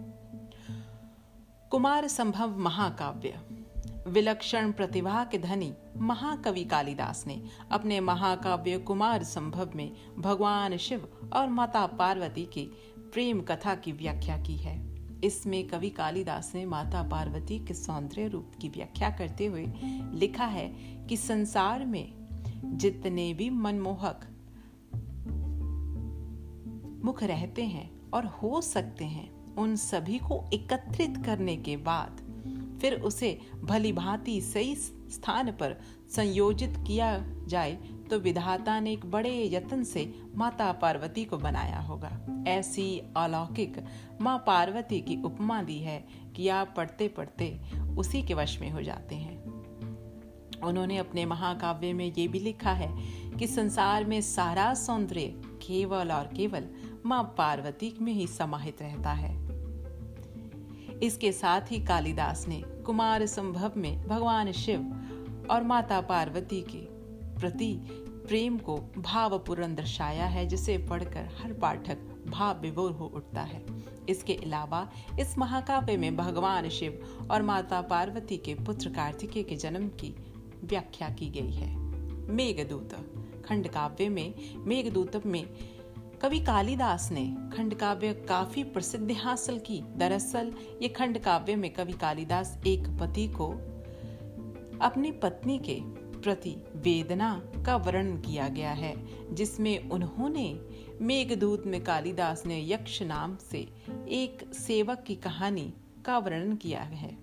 कुमार 1.71 2.07
संभव 2.07 2.57
महाकाव्य। 2.59 3.62
विलक्षण 4.07 4.71
प्रतिभा 4.71 5.23
के 5.23 5.37
धनी 5.37 5.73
महाकवि 5.97 6.63
कालिदास 6.63 7.23
ने 7.27 7.43
अपने 7.71 7.99
महाकाव्य 7.99 8.77
कुमार 8.77 9.23
संभव 9.23 9.69
में 9.75 9.91
भगवान 10.17 10.77
शिव 10.77 11.07
और 11.33 11.49
माता 11.49 11.85
पार्वती 11.85 12.45
की 12.45 12.71
प्रेम 12.97 13.41
कथा 13.41 13.75
की 13.75 13.91
व्याख्या 13.91 14.37
की 14.37 14.57
है। 14.57 14.95
इसमें 15.23 15.67
कवि 15.67 15.89
कालिदास 15.89 16.51
ने 16.55 16.65
माता 16.65 17.03
पार्वती 17.03 17.59
के 17.59 17.73
सौंदर्य 17.73 18.27
रूप 18.27 18.51
की 18.61 18.69
व्याख्या 18.69 19.09
करते 19.09 19.45
हुए 19.45 19.65
लिखा 20.13 20.45
है 20.45 20.67
कि 21.07 21.17
संसार 21.17 21.85
में 21.85 22.13
जितने 22.65 23.33
भी 23.33 23.49
मनमोहक 23.49 24.29
मुख 27.05 27.23
रहते 27.23 27.63
हैं 27.63 28.11
और 28.11 28.25
हो 28.25 28.61
सकते 28.61 29.05
हैं, 29.05 29.55
उन 29.55 29.75
सभी 29.75 30.17
को 30.17 30.49
एकत्रित 30.53 31.23
करने 31.25 31.57
के 31.57 31.77
बाद 31.77 32.22
फिर 32.83 32.93
उसे 32.93 33.39
भली 33.63 33.91
भांति 33.91 34.41
सही 34.41 34.75
स्थान 34.75 35.51
पर 35.51 35.75
संयोजित 36.15 36.73
किया 36.87 37.25
जाए 37.47 37.73
तो 38.09 38.19
विधाता 38.19 38.79
ने 38.79 38.91
एक 38.91 39.05
बड़े 39.05 39.49
यत्न 39.53 39.83
से 39.83 40.13
माता 40.35 40.71
पार्वती 40.71 41.25
को 41.25 41.37
बनाया 41.37 41.79
होगा। 41.79 42.43
ऐसी 42.47 43.01
अलौकिक 43.17 43.77
माँ 44.21 44.43
पार्वती 44.47 45.01
की 45.01 45.21
उपमा 45.21 45.63
दी 45.63 45.77
है 45.79 46.05
कि 46.35 46.47
आप 46.47 46.73
पढ़ते 46.77 47.07
पढ़ते 47.07 47.61
उसी 47.97 48.21
के 48.21 48.33
वश 48.33 48.59
में 48.61 48.69
हो 48.71 48.81
जाते 48.81 49.15
हैं। 49.15 49.41
उन्होंने 50.61 50.97
अपने 50.97 51.25
महाकाव्य 51.25 51.93
में 51.93 52.13
ये 52.17 52.27
भी 52.27 52.39
लिखा 52.39 52.71
है 52.71 52.91
कि 53.39 53.47
संसार 53.47 54.05
में 54.05 54.21
सारा 54.21 54.73
सौंदर्य 54.73 55.27
केवल 55.67 56.11
और 56.11 56.25
केवल 56.25 56.69
माँ 57.05 57.23
पार्वती 57.37 57.95
में 58.01 58.13
ही 58.13 58.27
समाहित 58.27 58.81
रहता 58.81 59.11
है। 59.11 59.43
इसके 61.03 61.31
साथ 61.31 61.61
ही 61.61 61.79
कालिदास 61.79 62.45
ने 62.47 62.63
कुमार 62.85 63.25
संभव 63.25 63.71
में 63.77 64.07
भगवान 64.07 64.51
शिव 64.51 64.79
और 65.51 65.63
माता 65.63 66.01
पार्वती 66.01 66.61
के 66.61 66.79
प्रति 67.39 67.73
प्रेम 68.27 68.57
को 68.57 68.77
भावपूर्ण 68.97 69.75
दर्शाया 69.75 70.25
है, 70.25 70.45
जिसे 70.45 70.77
पढ़कर 70.77 71.29
हर 71.41 71.53
पाठक 71.53 71.97
भाव 72.27 72.61
विभोर 72.61 72.91
हो 72.91 73.11
उठता 73.15 73.41
है। 73.41 73.65
इसके 74.09 74.33
अलावा 74.33 74.89
इस 75.19 75.37
महाकाव्य 75.37 75.97
में 75.97 76.15
भगवान 76.15 76.69
शिव 76.69 77.27
और 77.31 77.41
माता 77.41 77.81
पार्वती 77.81 78.37
के 78.37 78.55
पुत्र 78.55 78.89
कार्तिकेय 78.89 79.43
के 79.43 79.55
जन्म 79.55 79.87
की 79.87 80.15
व्याख्या 80.63 81.09
की 81.09 81.29
गई 81.29 81.51
है। 81.51 81.75
मेघदूत, 82.29 82.93
खंड 83.45 83.67
काव्य 83.67 84.09
में 84.09 84.33
मेघदूत 84.55 85.25
में 85.25 85.45
कवि 86.23 86.39
कालिदास 86.39 87.11
ने 87.11 87.35
खंड 87.57 87.73
काव्य 87.73 88.13
काफ़ी 88.13 88.63
प्रसिद्धि 88.63 89.13
हासिल 89.13 89.59
की। 89.59 89.81
दरअसल, 89.95 90.53
ये 90.81 90.89
खंड 90.89 91.19
काव्य 91.19 91.55
में 91.55 91.73
कवि 91.73 91.93
कालिदास 91.93 92.59
एक 92.67 92.97
पति 92.99 93.27
को 93.27 93.47
अपनी 94.81 95.11
पत्नी 95.11 95.59
के 95.59 95.79
प्रति 96.19 96.55
वेदना 96.75 97.43
का 97.65 97.75
वर्णन 97.75 98.17
किया 98.17 98.47
गया 98.47 98.71
है, 98.71 99.07
जिसमें 99.35 99.89
उन्होंने 99.89 100.59
मेघदूत 101.01 101.63
में 101.65 101.83
कालिदास 101.83 102.45
ने 102.45 102.71
यक्ष 102.71 103.01
नाम 103.01 103.37
से 103.51 103.73
एक 104.07 104.53
सेवक 104.53 105.03
की 105.07 105.15
कहानी 105.15 105.73
का 106.05 106.17
वर्णन 106.17 106.55
किया 106.55 106.81
है, 106.81 107.17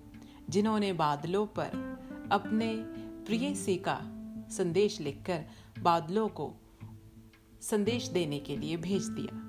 जिन्होंने 0.49 0.93
बादलों 0.93 1.45
पर 1.45 1.99
अपने 2.31 2.75
प्रिय 3.25 3.77
का 3.77 4.01
संदेश 4.51 5.01
लिखकर 5.01 5.45
बादलों 5.81 6.27
को 6.27 6.53
संदेश 7.61 8.07
देने 8.07 8.39
के 8.39 8.57
लिए 8.57 8.77
भेज 8.77 9.05
दिया। 9.05 9.47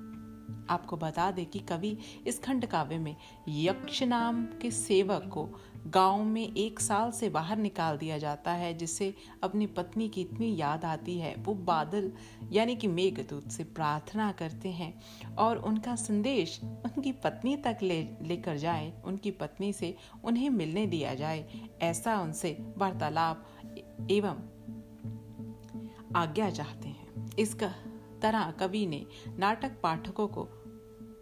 आपको 0.69 0.97
बता 0.97 1.31
दें 1.31 1.45
कि 1.45 1.59
कवि 1.59 1.97
इस 2.27 2.39
खंड 2.39 2.65
काव्य 2.65 2.97
में 2.97 3.15
यक्ष 3.47 4.03
नाम 4.03 4.45
के 4.61 4.71
सेवक 4.71 5.29
को 5.33 5.49
गाँव 5.87 6.23
में 6.23 6.53
एक 6.53 6.79
साल 6.79 7.11
से 7.11 7.29
बाहर 7.29 7.57
निकाल 7.57 7.97
दिया 7.97 8.17
जाता 8.17 8.51
है 8.51 8.73
जिससे 8.73 9.13
अपनी 9.43 9.67
पत्नी 9.67 10.09
की 10.09 10.21
इतनी 10.21 10.55
याद 10.57 10.85
आती 10.85 11.17
है। 11.17 11.35
वो 11.39 11.53
बादल, 11.53 12.11
यानी 12.51 12.75
कि 12.75 12.87
मेघदूत 12.87 13.49
से 13.49 13.63
प्रार्थना 13.63 14.31
करते 14.31 14.69
हैं 14.69 14.93
और 15.35 15.57
उनका 15.57 15.95
संदेश 15.95 16.59
उनकी 16.63 17.11
पत्नी 17.11 17.55
तक 17.55 17.77
ले, 17.81 18.07
लेकर 18.21 18.57
जाए, 18.57 18.93
उनकी 19.05 19.31
पत्नी 19.31 19.73
से 19.73 19.95
उन्हें 20.23 20.49
मिलने 20.49 20.85
दिया 20.87 21.13
जाए, 21.13 21.45
ऐसा 21.81 22.19
उनसे 22.19 22.57
वार्तालाप 22.77 23.45
एवं 24.11 24.35
आज्ञा 26.15 26.49
चाहते 26.49 26.87
हैं। 26.87 27.35
इसका 27.39 27.73
तरह 28.23 28.51
कवि 28.51 28.85
ने 28.85 29.05
नाटक 29.39 29.71
पाठकों 29.83 30.27
को 30.27 30.47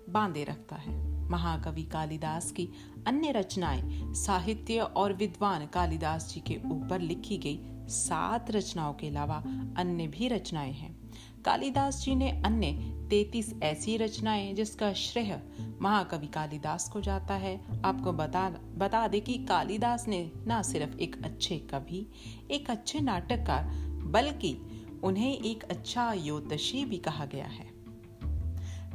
बांधे 0.09 0.43
रखता 0.43 0.75
है। 0.75 1.11
महाकवि 1.29 1.83
कालिदास 1.83 2.51
की 2.51 2.69
अन्य 3.07 3.31
रचनाएँ 3.31 4.13
साहित्य 4.13 4.79
और 4.79 5.13
विद्वान 5.13 5.65
कालिदास 5.65 6.33
जी 6.33 6.39
के 6.39 6.55
ऊपर 6.65 6.99
लिखी 6.99 7.37
गई 7.37 7.59
सात 7.87 8.51
रचनाओं 8.51 8.93
के 8.93 9.07
अलावा 9.07 9.35
अन्य 9.77 10.07
भी 10.07 10.27
रचनाएँ 10.27 10.73
हैं। 10.73 11.11
कालिदास 11.45 12.01
जी 12.01 12.15
ने 12.15 12.41
अन्य 12.45 12.71
तैतीस 13.09 13.53
ऐसी 13.63 13.97
रचनाएँ 13.97 14.53
जिसका 14.53 14.93
श्रेय 14.93 15.41
महाकवि 15.81 16.27
कालिदास 16.27 16.89
को 16.89 17.01
जाता 17.01 17.33
है। 17.33 17.81
आपको 17.85 18.11
बता 18.13 18.49
बता 18.49 19.07
दे 19.07 19.19
कि 19.19 19.33
कालिदास 19.33 20.07
ने 20.07 20.31
न 20.47 20.61
सिर्फ़ 20.61 20.97
एक 20.97 21.25
अच्छे 21.25 21.57
कवि, 21.57 22.11
एक 22.51 22.69
अच्छे 22.69 22.99
नाटककार, 22.99 23.63
बल्कि 24.03 24.57
उन्हें 25.03 25.37
एक 25.43 25.63
अच्छा 25.63 26.13
योतशी 26.13 26.85
भी 26.85 26.97
कहा 26.97 27.25
गया 27.25 27.45
है। 27.45 27.71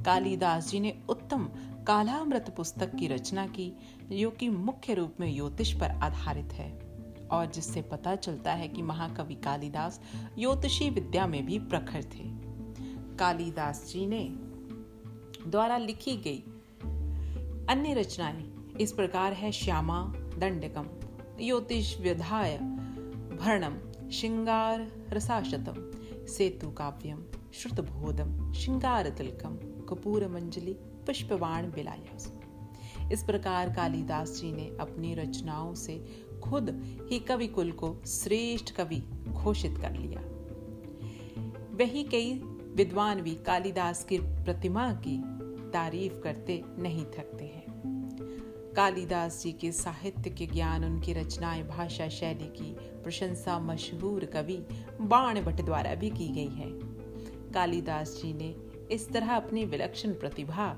कालिदास 0.05 0.71
जी 0.71 0.81
ने 0.81 0.99
उत्तम 1.09 1.45
कालामृत 1.87 2.55
पुस्तक 2.57 2.95
की 2.95 3.07
रचना 3.07 3.47
की, 3.47 3.73
जो 4.13 4.31
कि 4.31 4.49
मुख्य 4.49 4.95
रूप 4.95 5.15
में 5.21 5.35
ज्योतिष 5.35 5.73
पर 5.73 5.91
आधारित 5.91 6.53
है, 6.53 6.87
और 7.31 7.47
जिससे 7.47 7.83
पता 7.83 8.17
चलता 8.17 8.53
है 8.53 8.69
कि 8.69 8.83
महाकवि 8.83 9.35
कालिदास 9.35 10.01
ज्योतिषी 10.39 10.91
विद्या 10.91 11.27
में 11.27 11.47
भी 11.47 11.59
प्रखर 11.59 12.03
थे। 12.03 12.47
कालिदास 13.17 13.91
जी 13.93 14.07
ने 14.07 14.25
द्वारा 15.51 15.79
लिखी 15.79 16.17
गई 16.17 16.45
अन्य 17.69 17.95
रचनाएँ, 17.95 18.75
इस 18.81 18.93
प्रकार 18.93 19.33
है 19.33 19.53
श्यामा, 19.53 20.13
दंडकम, 20.17 20.87
ज्योतिष 21.45 22.01
विधाय 22.01 22.59
भरणम, 23.37 24.09
श्रृंगार, 24.11 24.93
रसाशतम। 25.11 25.86
सेतु 26.29 26.71
काव्यम 26.71 27.25
श्रुतबोधम 27.55 28.53
कपूर 29.89 30.29
मंजलि 30.29 30.73
पुष्पवाण 31.07 31.71
बिलायास। 31.71 32.33
इस 33.13 33.23
प्रकार 33.23 33.71
कालिदास 33.71 34.31
जी 34.31 34.53
ने 34.53 34.77
अपनी 34.81 35.15
रचनाओं 35.15 35.75
से 35.75 36.05
खुद 36.45 36.71
ही 37.11 37.19
कवि 37.19 37.47
कुल 37.47 37.73
को 37.73 37.97
श्रेष्ठ 38.07 38.71
कवि 38.71 39.03
घोषित 39.29 39.79
कर 39.79 39.93
लिया। 39.93 40.21
वही 41.77 42.03
कई 42.05 42.33
विद्वान 42.77 43.21
भी 43.21 43.35
कालिदास 43.35 44.05
की 44.05 44.19
प्रतिमा 44.19 44.93
की 44.93 45.23
तारीफ़ 45.71 46.21
करते 46.21 46.63
नहीं 46.79 47.05
थकते 47.05 47.45
हैं। 47.45 47.66
कालिदास 48.77 49.43
जी 49.43 49.53
के 49.53 49.73
साहित्य 49.73 50.31
के 50.31 50.47
ज्ञान, 50.47 50.85
उनकी 50.85 51.13
रचनाएँ, 51.13 51.63
भाषा 51.63 52.09
शैली 52.09 52.47
की 52.47 52.73
प्रशंसा 52.81 53.59
मशहूर 53.59 54.25
कवि 54.25 54.67
बाण 55.01 55.41
भट्ट 55.41 55.63
द्वारा 55.63 55.95
भी 55.95 56.11
की 56.11 56.29
गई 56.29 56.55
है। 56.55 56.71
कालिदास 57.53 58.21
जी 58.25 58.33
ने 58.33 58.57
इस 58.95 59.09
तरह 59.09 59.37
अपनी 59.37 59.65
विलक्षण 59.65 60.13
प्रतिभा 60.13 60.77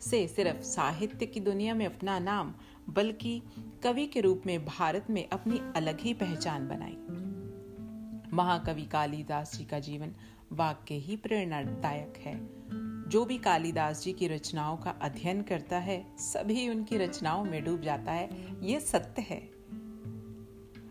से 0.00 0.28
सिर्फ़ 0.28 0.62
साहित्य 0.62 1.26
की 1.26 1.40
दुनिया 1.40 1.74
में 1.74 1.86
अपना 1.86 2.18
नाम, 2.18 2.54
बल्कि 2.90 3.42
कवि 3.82 4.06
के 4.06 4.20
रूप 4.20 4.42
में 4.46 4.64
भारत 4.64 5.06
में 5.10 5.28
अपनी 5.28 5.60
अलग 5.76 6.00
ही 6.00 6.14
पहचान 6.14 6.68
बनाई। 6.68 6.96
महाकवि 8.32 8.82
कालिदास 8.82 9.58
जी 9.58 9.64
का 9.64 9.78
जीवन 9.78 10.12
वाक्य 10.52 10.94
ही 10.94 11.16
प्रेरणादायक 11.16 12.14
है। 12.16 12.64
जो 13.14 13.24
भी 13.24 13.36
कालिदास 13.38 14.02
जी 14.02 14.12
की 14.12 14.26
रचनाओं 14.28 14.76
का 14.76 14.90
अध्ययन 15.02 15.42
करता 15.42 15.78
है, 15.78 16.16
सभी 16.18 16.68
उनकी 16.68 16.96
रचनाओं 16.96 17.44
में 17.44 17.64
डूब 17.64 17.80
जाता 17.80 18.12
है। 18.12 18.28
ये 18.62 18.80
सत्य 18.80 19.22
है। 19.22 19.38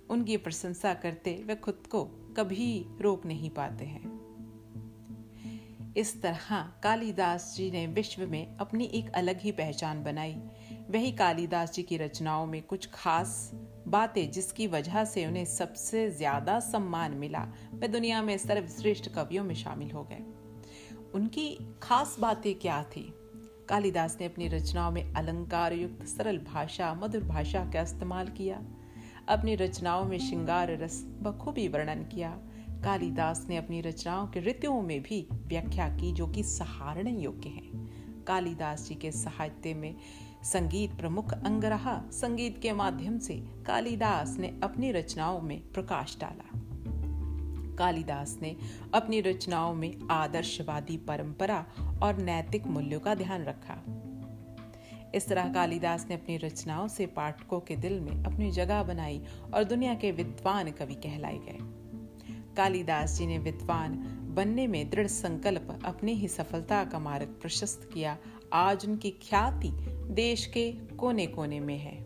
उनकी 0.09 0.37
प्रशंसा 0.37 0.93
करते 0.93 1.33
वे 1.47 1.55
खुद 1.55 1.87
को 1.91 2.03
कभी 2.37 2.85
रोक 3.01 3.25
नहीं 3.25 3.49
पाते 3.49 3.85
हैं। 3.85 4.01
इस 5.97 6.21
तरह 6.21 6.61
कालिदास 6.83 7.53
जी 7.57 7.69
ने 7.71 7.85
विश्व 7.87 8.27
में 8.27 8.57
अपनी 8.57 8.85
एक 8.85 9.11
अलग 9.11 9.41
ही 9.41 9.51
पहचान 9.51 10.03
बनाई। 10.03 10.35
वही 10.89 11.11
कालिदास 11.11 11.73
जी 11.73 11.83
की 11.83 11.97
रचनाओं 11.97 12.45
में 12.45 12.61
कुछ 12.61 12.89
खास 12.93 13.51
बातें 13.87 14.31
जिसकी 14.31 14.67
वजह 14.67 15.03
से 15.05 15.25
उन्हें 15.25 15.45
सबसे 15.45 16.09
ज़्यादा 16.11 16.59
सम्मान 16.59 17.11
मिला, 17.11 17.43
वे 17.73 17.87
दुनिया 17.87 18.21
में 18.21 18.37
सर्वश्रेष्ठ 18.37 19.09
कवियों 19.09 19.43
में 19.43 19.55
शामिल 19.55 19.91
हो 19.91 20.03
गए। 20.03 20.23
उनकी 21.15 21.75
खास 21.83 22.17
बातें 22.19 22.55
क्या 22.55 22.83
थी? 22.83 23.13
कालिदास 23.69 24.17
ने 24.19 24.25
अपनी 24.25 24.47
रचनाओं 24.47 24.91
में 24.91 25.13
अलंकार 25.13 25.73
युक्त 25.73 26.05
सरल 26.05 26.37
भाषा, 26.37 26.93
मधुर 26.93 27.23
भाषा 27.23 27.65
का 27.65 27.81
इस्तेमाल 27.81 28.27
किया। 28.27 28.61
अपनी 29.29 29.55
रचनाओं 29.55 30.05
में 30.05 30.19
श्रृंगार 30.19 30.71
रस, 30.71 31.05
बखूबी 31.21 31.67
वर्णन 31.67 32.03
किया। 32.03 32.39
कालिदास 32.83 33.45
ने 33.49 33.57
अपनी 33.57 33.81
रचनाओं 33.81 34.27
के 34.27 34.39
ऋतुओं 34.39 34.81
में 34.81 35.01
भी 35.01 35.27
व्याख्या 35.31 35.89
की 35.89 36.11
जो 36.11 36.27
कि 36.27 36.43
सहारण 36.43 37.07
योग्य 37.07 37.49
है। 37.49 37.87
कालिदास 38.23 38.87
जी 38.87 38.95
के 38.95 39.11
साहित्य 39.11 39.73
में 39.73 39.95
संगीत 40.43 40.91
प्रमुख 40.91 41.33
अंग 41.33 41.63
रहा। 41.63 42.03
संगीत 42.11 42.61
के 42.61 42.73
माध्यम 42.73 43.19
से 43.19 43.37
कालिदास 43.65 44.37
ने 44.39 44.59
अपनी 44.63 44.91
रचनाओं 44.91 45.41
में 45.41 45.61
प्रकाश 45.71 46.17
डाला। 46.21 46.62
कालिदास 47.75 48.39
ने 48.41 48.55
अपनी 48.93 49.21
रचनाओं 49.21 49.73
में 49.73 49.93
आदर्शवादी 50.11 50.97
परंपरा 50.97 51.65
और 52.03 52.17
नैतिक 52.17 52.67
मूल्यों 52.67 52.99
का 52.99 53.15
ध्यान 53.15 53.43
रखा। 53.43 53.83
इस 55.15 55.27
तरह 55.27 55.53
कालिदास 55.53 56.05
ने 56.09 56.15
अपनी 56.15 56.37
रचनाओं 56.37 56.87
से 56.87 57.05
पाठकों 57.05 57.59
के 57.59 57.75
दिल 57.75 57.99
में 57.99 58.23
अपनी 58.23 58.51
जगह 58.51 58.83
बनाई 58.83 59.21
और 59.53 59.63
दुनिया 59.63 59.93
के 59.93 60.11
विद्वान 60.11 60.71
कवि 60.71 60.95
कहलाए 60.95 61.37
गए। 61.37 61.57
कालिदास 62.57 63.17
जी 63.17 63.27
ने 63.27 63.37
विद्वान 63.37 63.95
बनने 64.35 64.67
में 64.67 64.89
दृढ़ 64.89 65.07
संकल्प 65.07 65.79
अपनी 65.85 66.13
ही 66.13 66.27
सफलता 66.27 66.83
का 66.83 66.99
मार्ग 66.99 67.27
प्रशस्त 67.41 67.89
किया। 67.93 68.17
आज 68.53 68.85
उनकी 68.85 69.09
ख्याति 69.09 69.71
देश 70.13 70.45
के 70.45 70.71
कोने 70.71 71.27
कोने 71.27 71.59
में 71.59 71.77
है। 71.77 71.97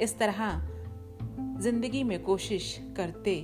इस 0.00 0.18
तरह 0.18 0.66
ज़िंदगी 1.60 2.02
में 2.04 2.22
कोशिश 2.22 2.80
करते 2.96 3.34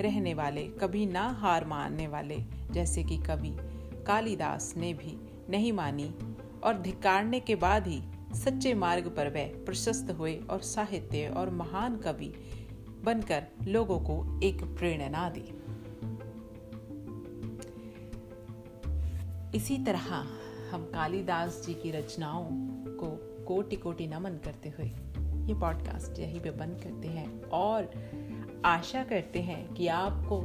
रहने 0.00 0.34
वाले, 0.34 0.62
कभी 0.62 1.06
ना 1.06 1.28
हार 1.28 1.64
मानने 1.64 2.06
वाले, 2.06 2.36
जैसे 2.70 3.04
कि 3.04 3.18
कवि 3.18 3.56
कालिदास 4.06 4.74
ने 4.76 4.92
भी 4.94 5.18
नहीं 5.50 5.72
मानी 5.72 6.14
और 6.64 6.78
धिकारने 6.82 7.40
के 7.40 7.54
बाद 7.54 7.86
ही 7.86 8.02
सच्चे 8.34 8.74
मार्ग 8.74 9.08
पर 9.16 9.28
वह 9.28 9.64
प्रशस्त 9.64 10.10
हुए 10.10 10.36
और 10.36 10.60
साहित्य 10.60 11.28
और 11.28 11.50
महान 11.50 11.96
कवि 11.96 12.34
बनकर 13.04 13.46
लोगों 13.64 14.00
को 14.00 14.40
एक 14.42 14.62
प्रेरणा 14.64 15.30
दी। 15.30 15.52
इसी 19.54 19.78
तरह 19.78 20.26
हम 20.72 20.84
कालिदास 20.84 21.62
जी 21.66 21.74
की 21.74 21.90
रचनाओं 21.90 22.44
को 22.96 23.08
कोटि 23.44 23.76
कोटि 23.76 24.06
नमन 24.06 24.30
करते 24.30 24.68
हुए 24.68 24.86
ये 25.46 25.54
पॉडकास्ट 25.54 26.18
यहीं 26.18 26.40
पे 26.40 26.50
बंद 26.50 26.80
करते 26.84 27.08
हैं 27.08 27.42
और 27.42 27.90
आशा 28.64 29.04
करते 29.04 29.38
हैं 29.38 29.74
कि 29.74 29.88
आपको 29.88 30.40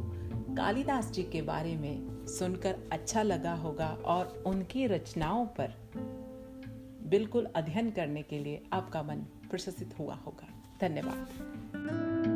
कालिदास 0.56 1.12
जी 1.12 1.24
के 1.24 1.42
बारे 1.42 1.76
में 1.76 2.26
सुनकर 2.26 2.76
अच्छा 2.92 3.24
लगा 3.24 3.54
होगा 3.54 3.98
और 4.06 4.44
उनकी 4.46 4.88
रचनाओं 4.88 5.46
पर 5.46 5.74
बिल्कुल 7.08 7.48
अध्ययन 7.56 7.92
करने 7.92 8.22
के 8.22 8.40
लिए 8.40 8.64
आपका 8.74 9.04
मन 9.04 9.16
प्रशसित 9.52 9.96
हुआ 10.00 10.16
होगा। 10.16 10.48
धन्यवाद। 10.82 12.33